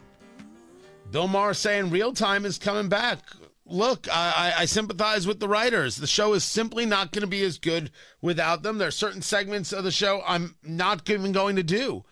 Bill 1.11 1.27
Maher 1.27 1.53
saying 1.53 1.91
real 1.91 2.13
time 2.13 2.45
is 2.45 2.57
coming 2.57 2.89
back. 2.89 3.19
Look, 3.65 4.07
I, 4.11 4.53
I, 4.57 4.61
I 4.61 4.65
sympathize 4.65 5.27
with 5.27 5.39
the 5.39 5.47
writers. 5.47 5.97
The 5.97 6.07
show 6.07 6.33
is 6.33 6.43
simply 6.43 6.87
not 6.87 7.11
going 7.11 7.21
to 7.21 7.27
be 7.27 7.43
as 7.43 7.59
good 7.59 7.91
without 8.21 8.63
them. 8.63 8.79
There 8.79 8.87
are 8.87 8.91
certain 8.91 9.21
segments 9.21 9.71
of 9.71 9.83
the 9.83 9.91
show 9.91 10.23
I'm 10.25 10.55
not 10.63 11.07
even 11.07 11.31
going 11.31 11.57
to 11.57 11.63
do. 11.63 12.05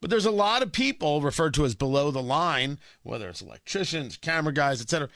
But 0.00 0.08
there's 0.08 0.24
a 0.24 0.30
lot 0.30 0.62
of 0.62 0.72
people 0.72 1.20
referred 1.20 1.52
to 1.54 1.66
as 1.66 1.74
below 1.74 2.10
the 2.10 2.22
line, 2.22 2.78
whether 3.02 3.28
it's 3.28 3.42
electricians, 3.42 4.16
camera 4.16 4.54
guys, 4.54 4.80
etc. 4.80 5.10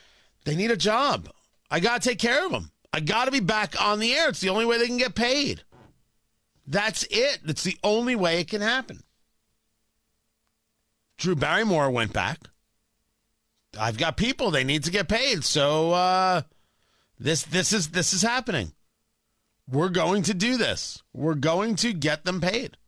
They 0.45 0.57
need 0.57 0.73
a 0.73 0.77
job. 0.77 1.31
I 1.71 1.81
got 1.81 2.03
to 2.03 2.09
take 2.09 2.19
care 2.19 2.45
of 2.45 2.53
them. 2.53 2.71
I 2.97 3.01
got 3.01 3.27
to 3.27 3.31
be 3.31 3.41
back 3.41 3.79
on 3.79 3.99
the 3.99 4.15
air. 4.15 4.31
It's 4.31 4.41
the 4.41 4.49
only 4.49 4.65
way 4.65 4.79
they 4.79 4.87
can 4.87 4.97
get 4.97 5.15
paid. 5.15 5.63
That's 6.67 7.07
it. 7.11 7.41
That's 7.45 7.63
the 7.63 7.77
only 7.85 8.17
way 8.17 8.41
it 8.41 8.49
can 8.49 8.63
happen. 8.63 9.03
Drew 11.19 11.37
Barrymore 11.37 11.91
went 11.91 12.15
back. 12.15 12.39
I've 13.79 13.99
got 13.99 14.17
people 14.17 14.51
they 14.51 14.65
need 14.65 14.85
to 14.85 14.91
get 14.91 15.09
paid. 15.09 15.45
So 15.45 15.93
uh 15.93 16.43
this 17.21 17.43
this 17.43 17.75
is 17.75 17.89
this 17.89 18.15
is 18.15 18.23
happening. 18.23 18.73
We're 19.71 19.91
going 19.91 20.23
to 20.23 20.33
do 20.33 20.57
this. 20.57 21.03
We're 21.13 21.35
going 21.35 21.77
to 21.77 21.93
get 21.93 22.25
them 22.25 22.41
paid. 22.41 22.79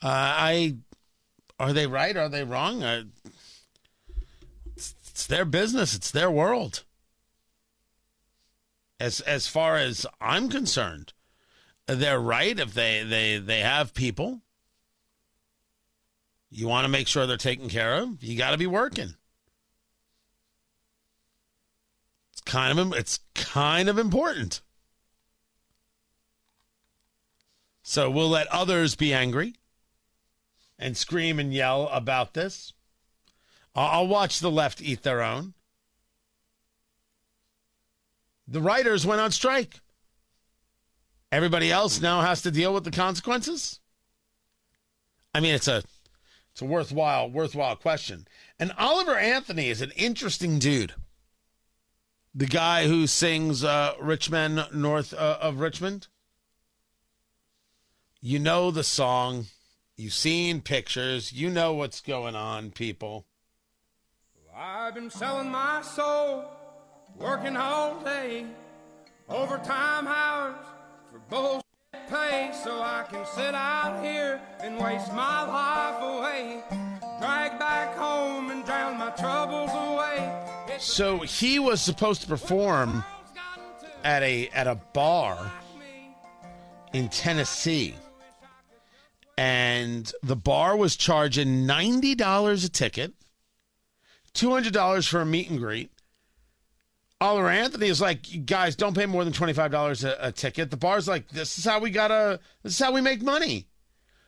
Uh, 0.00 0.06
I 0.06 0.76
are 1.58 1.72
they 1.72 1.88
right? 1.88 2.16
Are 2.16 2.28
they 2.28 2.44
wrong? 2.44 2.84
Uh, 2.84 3.02
it's, 5.20 5.26
their 5.26 5.44
business. 5.44 5.94
It's 5.94 6.10
their 6.10 6.30
world. 6.30 6.82
As 8.98 9.20
as 9.20 9.46
far 9.46 9.76
as 9.76 10.06
I'm 10.18 10.48
concerned, 10.48 11.12
they're 11.86 12.18
right 12.18 12.58
if 12.58 12.72
they 12.72 13.02
they 13.02 13.36
they 13.36 13.60
have 13.60 13.92
people. 13.92 14.40
You 16.50 16.68
want 16.68 16.86
to 16.86 16.90
make 16.90 17.06
sure 17.06 17.26
they're 17.26 17.36
taken 17.36 17.68
care 17.68 17.96
of. 17.96 18.22
You 18.22 18.38
got 18.38 18.52
to 18.52 18.58
be 18.58 18.66
working. 18.66 19.14
It's 22.32 22.40
kind 22.40 22.78
of 22.78 22.94
it's 22.94 23.20
kind 23.34 23.90
of 23.90 23.98
important. 23.98 24.62
So 27.82 28.10
we'll 28.10 28.30
let 28.30 28.46
others 28.46 28.94
be 28.96 29.12
angry 29.12 29.56
and 30.78 30.96
scream 30.96 31.38
and 31.38 31.52
yell 31.52 31.88
about 31.88 32.32
this. 32.32 32.72
I'll 33.74 34.08
watch 34.08 34.40
the 34.40 34.50
left 34.50 34.82
eat 34.82 35.02
their 35.02 35.22
own. 35.22 35.54
The 38.48 38.60
writers 38.60 39.06
went 39.06 39.20
on 39.20 39.30
strike. 39.30 39.80
Everybody 41.30 41.70
else 41.70 42.00
now 42.00 42.22
has 42.22 42.42
to 42.42 42.50
deal 42.50 42.74
with 42.74 42.82
the 42.82 42.90
consequences. 42.90 43.78
I 45.32 45.38
mean, 45.38 45.54
it's 45.54 45.68
a 45.68 45.84
it's 46.50 46.60
a 46.60 46.64
worthwhile 46.64 47.30
worthwhile 47.30 47.76
question. 47.76 48.26
And 48.58 48.72
Oliver 48.76 49.16
Anthony 49.16 49.68
is 49.68 49.80
an 49.80 49.92
interesting 49.96 50.58
dude. 50.58 50.94
The 52.34 52.46
guy 52.46 52.88
who 52.88 53.06
sings 53.06 53.62
uh, 53.62 53.94
"Rich 54.00 54.30
Men 54.30 54.64
North 54.74 55.14
uh, 55.14 55.38
of 55.40 55.60
Richmond." 55.60 56.08
You 58.20 58.40
know 58.40 58.72
the 58.72 58.84
song. 58.84 59.46
You've 59.96 60.12
seen 60.12 60.60
pictures. 60.60 61.32
You 61.32 61.48
know 61.48 61.72
what's 61.72 62.00
going 62.00 62.34
on, 62.34 62.72
people. 62.72 63.26
I've 64.62 64.94
been 64.94 65.08
selling 65.08 65.48
my 65.48 65.80
soul, 65.80 66.44
working 67.16 67.56
all 67.56 67.98
day, 68.04 68.44
overtime 69.26 70.06
hours 70.06 70.54
for 71.10 71.18
bullshit 71.30 71.64
pay, 72.10 72.50
so 72.62 72.82
I 72.82 73.06
can 73.10 73.24
sit 73.24 73.54
out 73.54 74.04
here 74.04 74.38
and 74.62 74.78
waste 74.78 75.14
my 75.14 75.44
life 75.44 76.02
away. 76.02 76.62
drag 77.18 77.58
back 77.58 77.96
home 77.96 78.50
and 78.50 78.62
drown 78.66 78.98
my 78.98 79.08
troubles 79.12 79.70
away. 79.72 80.76
So 80.78 81.20
he 81.20 81.58
was 81.58 81.80
supposed 81.80 82.20
to 82.20 82.26
perform 82.26 83.02
at 84.04 84.22
a 84.22 84.50
at 84.50 84.66
a 84.66 84.74
bar 84.74 85.50
in 86.92 87.08
Tennessee. 87.08 87.94
And 89.38 90.12
the 90.22 90.36
bar 90.36 90.76
was 90.76 90.96
charging 90.96 91.66
$90 91.66 92.66
a 92.66 92.68
ticket, 92.68 93.14
$200 94.34 95.08
for 95.08 95.20
a 95.20 95.26
meet 95.26 95.50
and 95.50 95.58
greet. 95.58 95.90
Oliver 97.20 97.50
Anthony 97.50 97.88
is 97.88 98.00
like, 98.00 98.46
guys, 98.46 98.76
don't 98.76 98.96
pay 98.96 99.04
more 99.04 99.24
than 99.24 99.32
$25 99.32 100.16
a, 100.18 100.32
ticket. 100.32 100.70
The 100.70 100.76
bar's 100.76 101.06
like, 101.06 101.28
this 101.28 101.58
is 101.58 101.64
how 101.64 101.78
we 101.78 101.90
gotta, 101.90 102.40
this 102.62 102.72
is 102.72 102.78
how 102.78 102.92
we 102.92 103.02
make 103.02 103.22
money. 103.22 103.66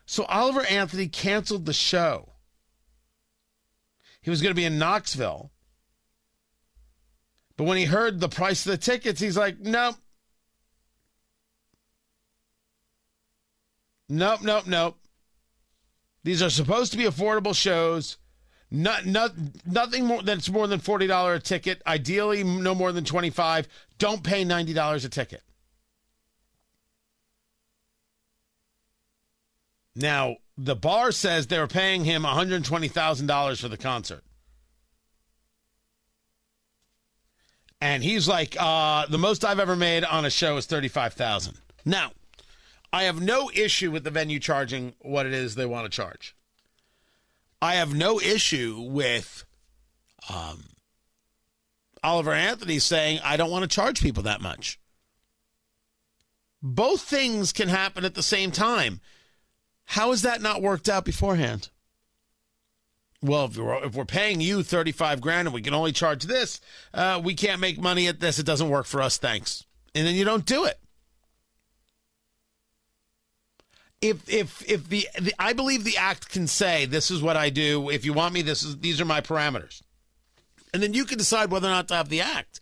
So 0.04 0.24
Oliver 0.24 0.64
Anthony 0.66 1.08
canceled 1.08 1.64
the 1.64 1.72
show. 1.72 2.32
He 4.20 4.30
was 4.30 4.42
going 4.42 4.50
to 4.50 4.60
be 4.60 4.64
in 4.64 4.78
Knoxville. 4.78 5.50
But 7.56 7.64
when 7.64 7.76
he 7.76 7.84
heard 7.84 8.20
the 8.20 8.28
price 8.28 8.64
of 8.66 8.72
the 8.72 8.78
tickets, 8.78 9.20
he's 9.20 9.36
like, 9.36 9.58
nope. 9.58 9.96
Nope, 14.08 14.42
nope, 14.42 14.66
nope. 14.66 14.98
These 16.24 16.42
are 16.42 16.50
supposed 16.50 16.92
to 16.92 16.98
be 16.98 17.04
affordable 17.04 17.54
shows. 17.54 18.16
Not, 18.74 19.04
not, 19.04 19.32
nothing 19.66 20.06
more 20.06 20.22
that's 20.22 20.48
more 20.48 20.66
than 20.66 20.80
$40 20.80 21.34
a 21.34 21.38
ticket. 21.40 21.82
Ideally, 21.86 22.42
no 22.42 22.74
more 22.74 22.90
than 22.90 23.04
25 23.04 23.68
Don't 23.98 24.24
pay 24.24 24.46
$90 24.46 25.04
a 25.04 25.08
ticket. 25.10 25.42
Now, 29.94 30.36
the 30.56 30.74
bar 30.74 31.12
says 31.12 31.46
they 31.46 31.58
were 31.58 31.66
paying 31.66 32.06
him 32.06 32.22
$120,000 32.22 33.60
for 33.60 33.68
the 33.68 33.76
concert. 33.76 34.24
And 37.78 38.02
he's 38.02 38.26
like, 38.26 38.56
uh, 38.58 39.04
the 39.06 39.18
most 39.18 39.44
I've 39.44 39.60
ever 39.60 39.76
made 39.76 40.02
on 40.02 40.24
a 40.24 40.30
show 40.30 40.56
is 40.56 40.64
35000 40.64 41.58
Now, 41.84 42.12
I 42.90 43.02
have 43.02 43.20
no 43.20 43.50
issue 43.52 43.90
with 43.90 44.04
the 44.04 44.10
venue 44.10 44.38
charging 44.38 44.94
what 45.00 45.26
it 45.26 45.34
is 45.34 45.56
they 45.56 45.66
want 45.66 45.84
to 45.84 45.94
charge. 45.94 46.34
I 47.62 47.74
have 47.74 47.94
no 47.94 48.20
issue 48.20 48.80
with 48.80 49.44
um, 50.28 50.64
Oliver 52.02 52.32
Anthony 52.32 52.80
saying, 52.80 53.20
I 53.22 53.36
don't 53.36 53.52
want 53.52 53.62
to 53.62 53.72
charge 53.72 54.02
people 54.02 54.24
that 54.24 54.40
much. 54.40 54.80
Both 56.60 57.02
things 57.02 57.52
can 57.52 57.68
happen 57.68 58.04
at 58.04 58.16
the 58.16 58.22
same 58.22 58.50
time. 58.50 59.00
How 59.84 60.10
is 60.10 60.22
that 60.22 60.42
not 60.42 60.60
worked 60.60 60.88
out 60.88 61.04
beforehand? 61.04 61.68
Well, 63.22 63.44
if 63.44 63.56
we're, 63.56 63.84
if 63.84 63.94
we're 63.94 64.04
paying 64.06 64.40
you 64.40 64.64
35 64.64 65.20
grand 65.20 65.46
and 65.46 65.54
we 65.54 65.62
can 65.62 65.74
only 65.74 65.92
charge 65.92 66.24
this, 66.24 66.60
uh, 66.92 67.20
we 67.22 67.34
can't 67.34 67.60
make 67.60 67.80
money 67.80 68.08
at 68.08 68.18
this. 68.18 68.40
It 68.40 68.46
doesn't 68.46 68.70
work 68.70 68.86
for 68.86 69.00
us. 69.00 69.18
Thanks. 69.18 69.64
And 69.94 70.04
then 70.04 70.16
you 70.16 70.24
don't 70.24 70.44
do 70.44 70.64
it. 70.64 70.81
If 74.02 74.28
if 74.28 74.68
if 74.68 74.88
the, 74.88 75.08
the 75.18 75.32
I 75.38 75.52
believe 75.52 75.84
the 75.84 75.96
act 75.96 76.28
can 76.28 76.46
say 76.46 76.84
this 76.84 77.10
is 77.10 77.22
what 77.22 77.36
I 77.36 77.48
do. 77.50 77.88
If 77.88 78.04
you 78.04 78.12
want 78.12 78.34
me, 78.34 78.42
this 78.42 78.62
is 78.62 78.78
these 78.78 79.00
are 79.00 79.04
my 79.04 79.20
parameters, 79.20 79.80
and 80.74 80.82
then 80.82 80.92
you 80.92 81.04
can 81.04 81.16
decide 81.16 81.50
whether 81.50 81.68
or 81.68 81.70
not 81.70 81.88
to 81.88 81.94
have 81.94 82.08
the 82.08 82.20
act. 82.20 82.60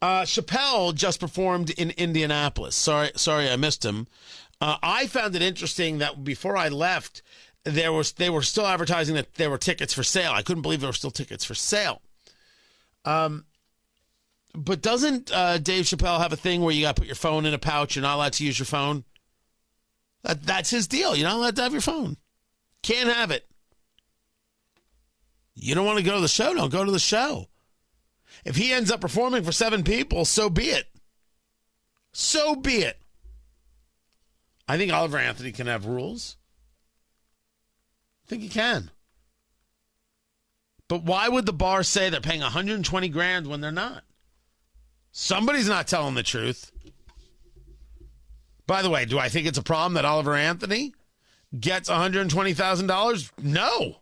Uh, 0.00 0.22
Chappelle 0.22 0.94
just 0.94 1.20
performed 1.20 1.70
in 1.70 1.90
Indianapolis. 1.90 2.74
Sorry, 2.74 3.10
sorry, 3.16 3.50
I 3.50 3.56
missed 3.56 3.84
him. 3.84 4.06
Uh, 4.60 4.76
I 4.82 5.06
found 5.06 5.36
it 5.36 5.42
interesting 5.42 5.98
that 5.98 6.24
before 6.24 6.56
I 6.56 6.68
left, 6.68 7.22
there 7.64 7.92
was 7.92 8.12
they 8.12 8.30
were 8.30 8.42
still 8.42 8.66
advertising 8.66 9.14
that 9.16 9.34
there 9.34 9.50
were 9.50 9.58
tickets 9.58 9.92
for 9.92 10.02
sale. 10.02 10.32
I 10.32 10.42
couldn't 10.42 10.62
believe 10.62 10.80
there 10.80 10.88
were 10.88 10.94
still 10.94 11.10
tickets 11.10 11.44
for 11.44 11.54
sale. 11.54 12.00
Um, 13.04 13.44
but 14.54 14.80
doesn't 14.80 15.30
uh, 15.32 15.58
Dave 15.58 15.84
Chappelle 15.84 16.18
have 16.18 16.32
a 16.32 16.36
thing 16.36 16.62
where 16.62 16.74
you 16.74 16.82
got 16.82 16.96
to 16.96 17.02
put 17.02 17.06
your 17.06 17.14
phone 17.14 17.44
in 17.46 17.54
a 17.54 17.58
pouch? 17.58 17.94
You're 17.94 18.02
not 18.02 18.16
allowed 18.16 18.32
to 18.34 18.44
use 18.44 18.58
your 18.58 18.66
phone. 18.66 19.04
That, 20.22 20.42
that's 20.44 20.70
his 20.70 20.86
deal. 20.86 21.14
You're 21.14 21.28
not 21.28 21.36
allowed 21.36 21.56
to 21.56 21.62
have 21.62 21.72
your 21.72 21.80
phone. 21.80 22.16
Can't 22.82 23.12
have 23.12 23.30
it. 23.30 23.46
You 25.54 25.74
don't 25.74 25.86
want 25.86 25.98
to 25.98 26.04
go 26.04 26.14
to 26.14 26.20
the 26.20 26.28
show? 26.28 26.54
Don't 26.54 26.72
go 26.72 26.84
to 26.84 26.92
the 26.92 26.98
show. 26.98 27.48
If 28.44 28.56
he 28.56 28.72
ends 28.72 28.90
up 28.90 29.00
performing 29.00 29.42
for 29.42 29.52
seven 29.52 29.82
people, 29.82 30.24
so 30.24 30.48
be 30.48 30.66
it. 30.66 30.86
So 32.12 32.54
be 32.54 32.76
it. 32.76 33.00
I 34.68 34.76
think 34.76 34.92
Oliver 34.92 35.18
Anthony 35.18 35.50
can 35.50 35.66
have 35.66 35.86
rules. 35.86 36.36
I 38.26 38.28
think 38.28 38.42
he 38.42 38.48
can. 38.48 38.90
But 40.88 41.02
why 41.02 41.28
would 41.28 41.46
the 41.46 41.52
bar 41.52 41.82
say 41.82 42.08
they're 42.08 42.20
paying 42.20 42.40
120 42.40 43.08
grand 43.08 43.46
when 43.46 43.60
they're 43.60 43.72
not? 43.72 44.04
Somebody's 45.12 45.68
not 45.68 45.88
telling 45.88 46.14
the 46.14 46.22
truth. 46.22 46.70
By 48.68 48.82
the 48.82 48.90
way, 48.90 49.06
do 49.06 49.18
I 49.18 49.30
think 49.30 49.46
it's 49.46 49.56
a 49.56 49.62
problem 49.62 49.94
that 49.94 50.04
Oliver 50.04 50.34
Anthony 50.34 50.92
gets 51.58 51.88
$120,000? 51.88 53.30
No. 53.42 53.96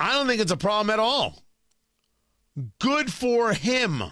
I 0.00 0.12
don't 0.12 0.26
think 0.26 0.40
it's 0.40 0.50
a 0.50 0.56
problem 0.56 0.90
at 0.90 0.98
all. 0.98 1.44
Good 2.80 3.12
for 3.12 3.52
him. 3.52 4.02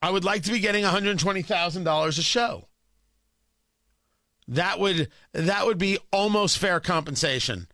I 0.00 0.10
would 0.10 0.24
like 0.24 0.44
to 0.44 0.52
be 0.52 0.60
getting 0.60 0.84
$120,000 0.84 2.08
a 2.08 2.22
show. 2.22 2.68
That 4.46 4.78
would 4.78 5.08
that 5.32 5.66
would 5.66 5.78
be 5.78 5.98
almost 6.12 6.58
fair 6.58 6.78
compensation 6.78 7.66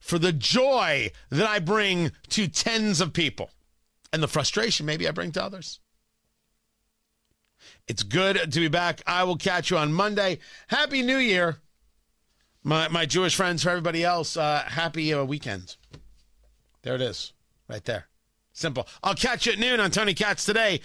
for 0.00 0.18
the 0.18 0.32
joy 0.32 1.10
that 1.30 1.46
I 1.46 1.58
bring 1.58 2.12
to 2.30 2.48
tens 2.48 3.00
of 3.00 3.12
people 3.12 3.50
and 4.12 4.22
the 4.22 4.28
frustration 4.28 4.86
maybe 4.86 5.06
I 5.06 5.10
bring 5.10 5.32
to 5.32 5.42
others. 5.44 5.80
It's 7.88 8.02
good 8.02 8.52
to 8.52 8.60
be 8.60 8.68
back. 8.68 9.02
I 9.06 9.24
will 9.24 9.36
catch 9.36 9.70
you 9.70 9.76
on 9.76 9.92
Monday. 9.92 10.38
Happy 10.68 11.02
New 11.02 11.18
Year. 11.18 11.58
My 12.62 12.88
my 12.88 13.06
Jewish 13.06 13.34
friends 13.34 13.62
for 13.64 13.70
everybody 13.70 14.04
else, 14.04 14.36
uh, 14.36 14.62
happy 14.66 15.12
uh, 15.12 15.24
weekend. 15.24 15.76
There 16.82 16.94
it 16.94 17.00
is. 17.00 17.32
Right 17.68 17.84
there. 17.84 18.06
Simple. 18.52 18.86
I'll 19.02 19.14
catch 19.14 19.46
you 19.46 19.52
at 19.52 19.58
noon 19.58 19.80
on 19.80 19.90
Tony 19.90 20.14
Katz 20.14 20.44
today. 20.44 20.80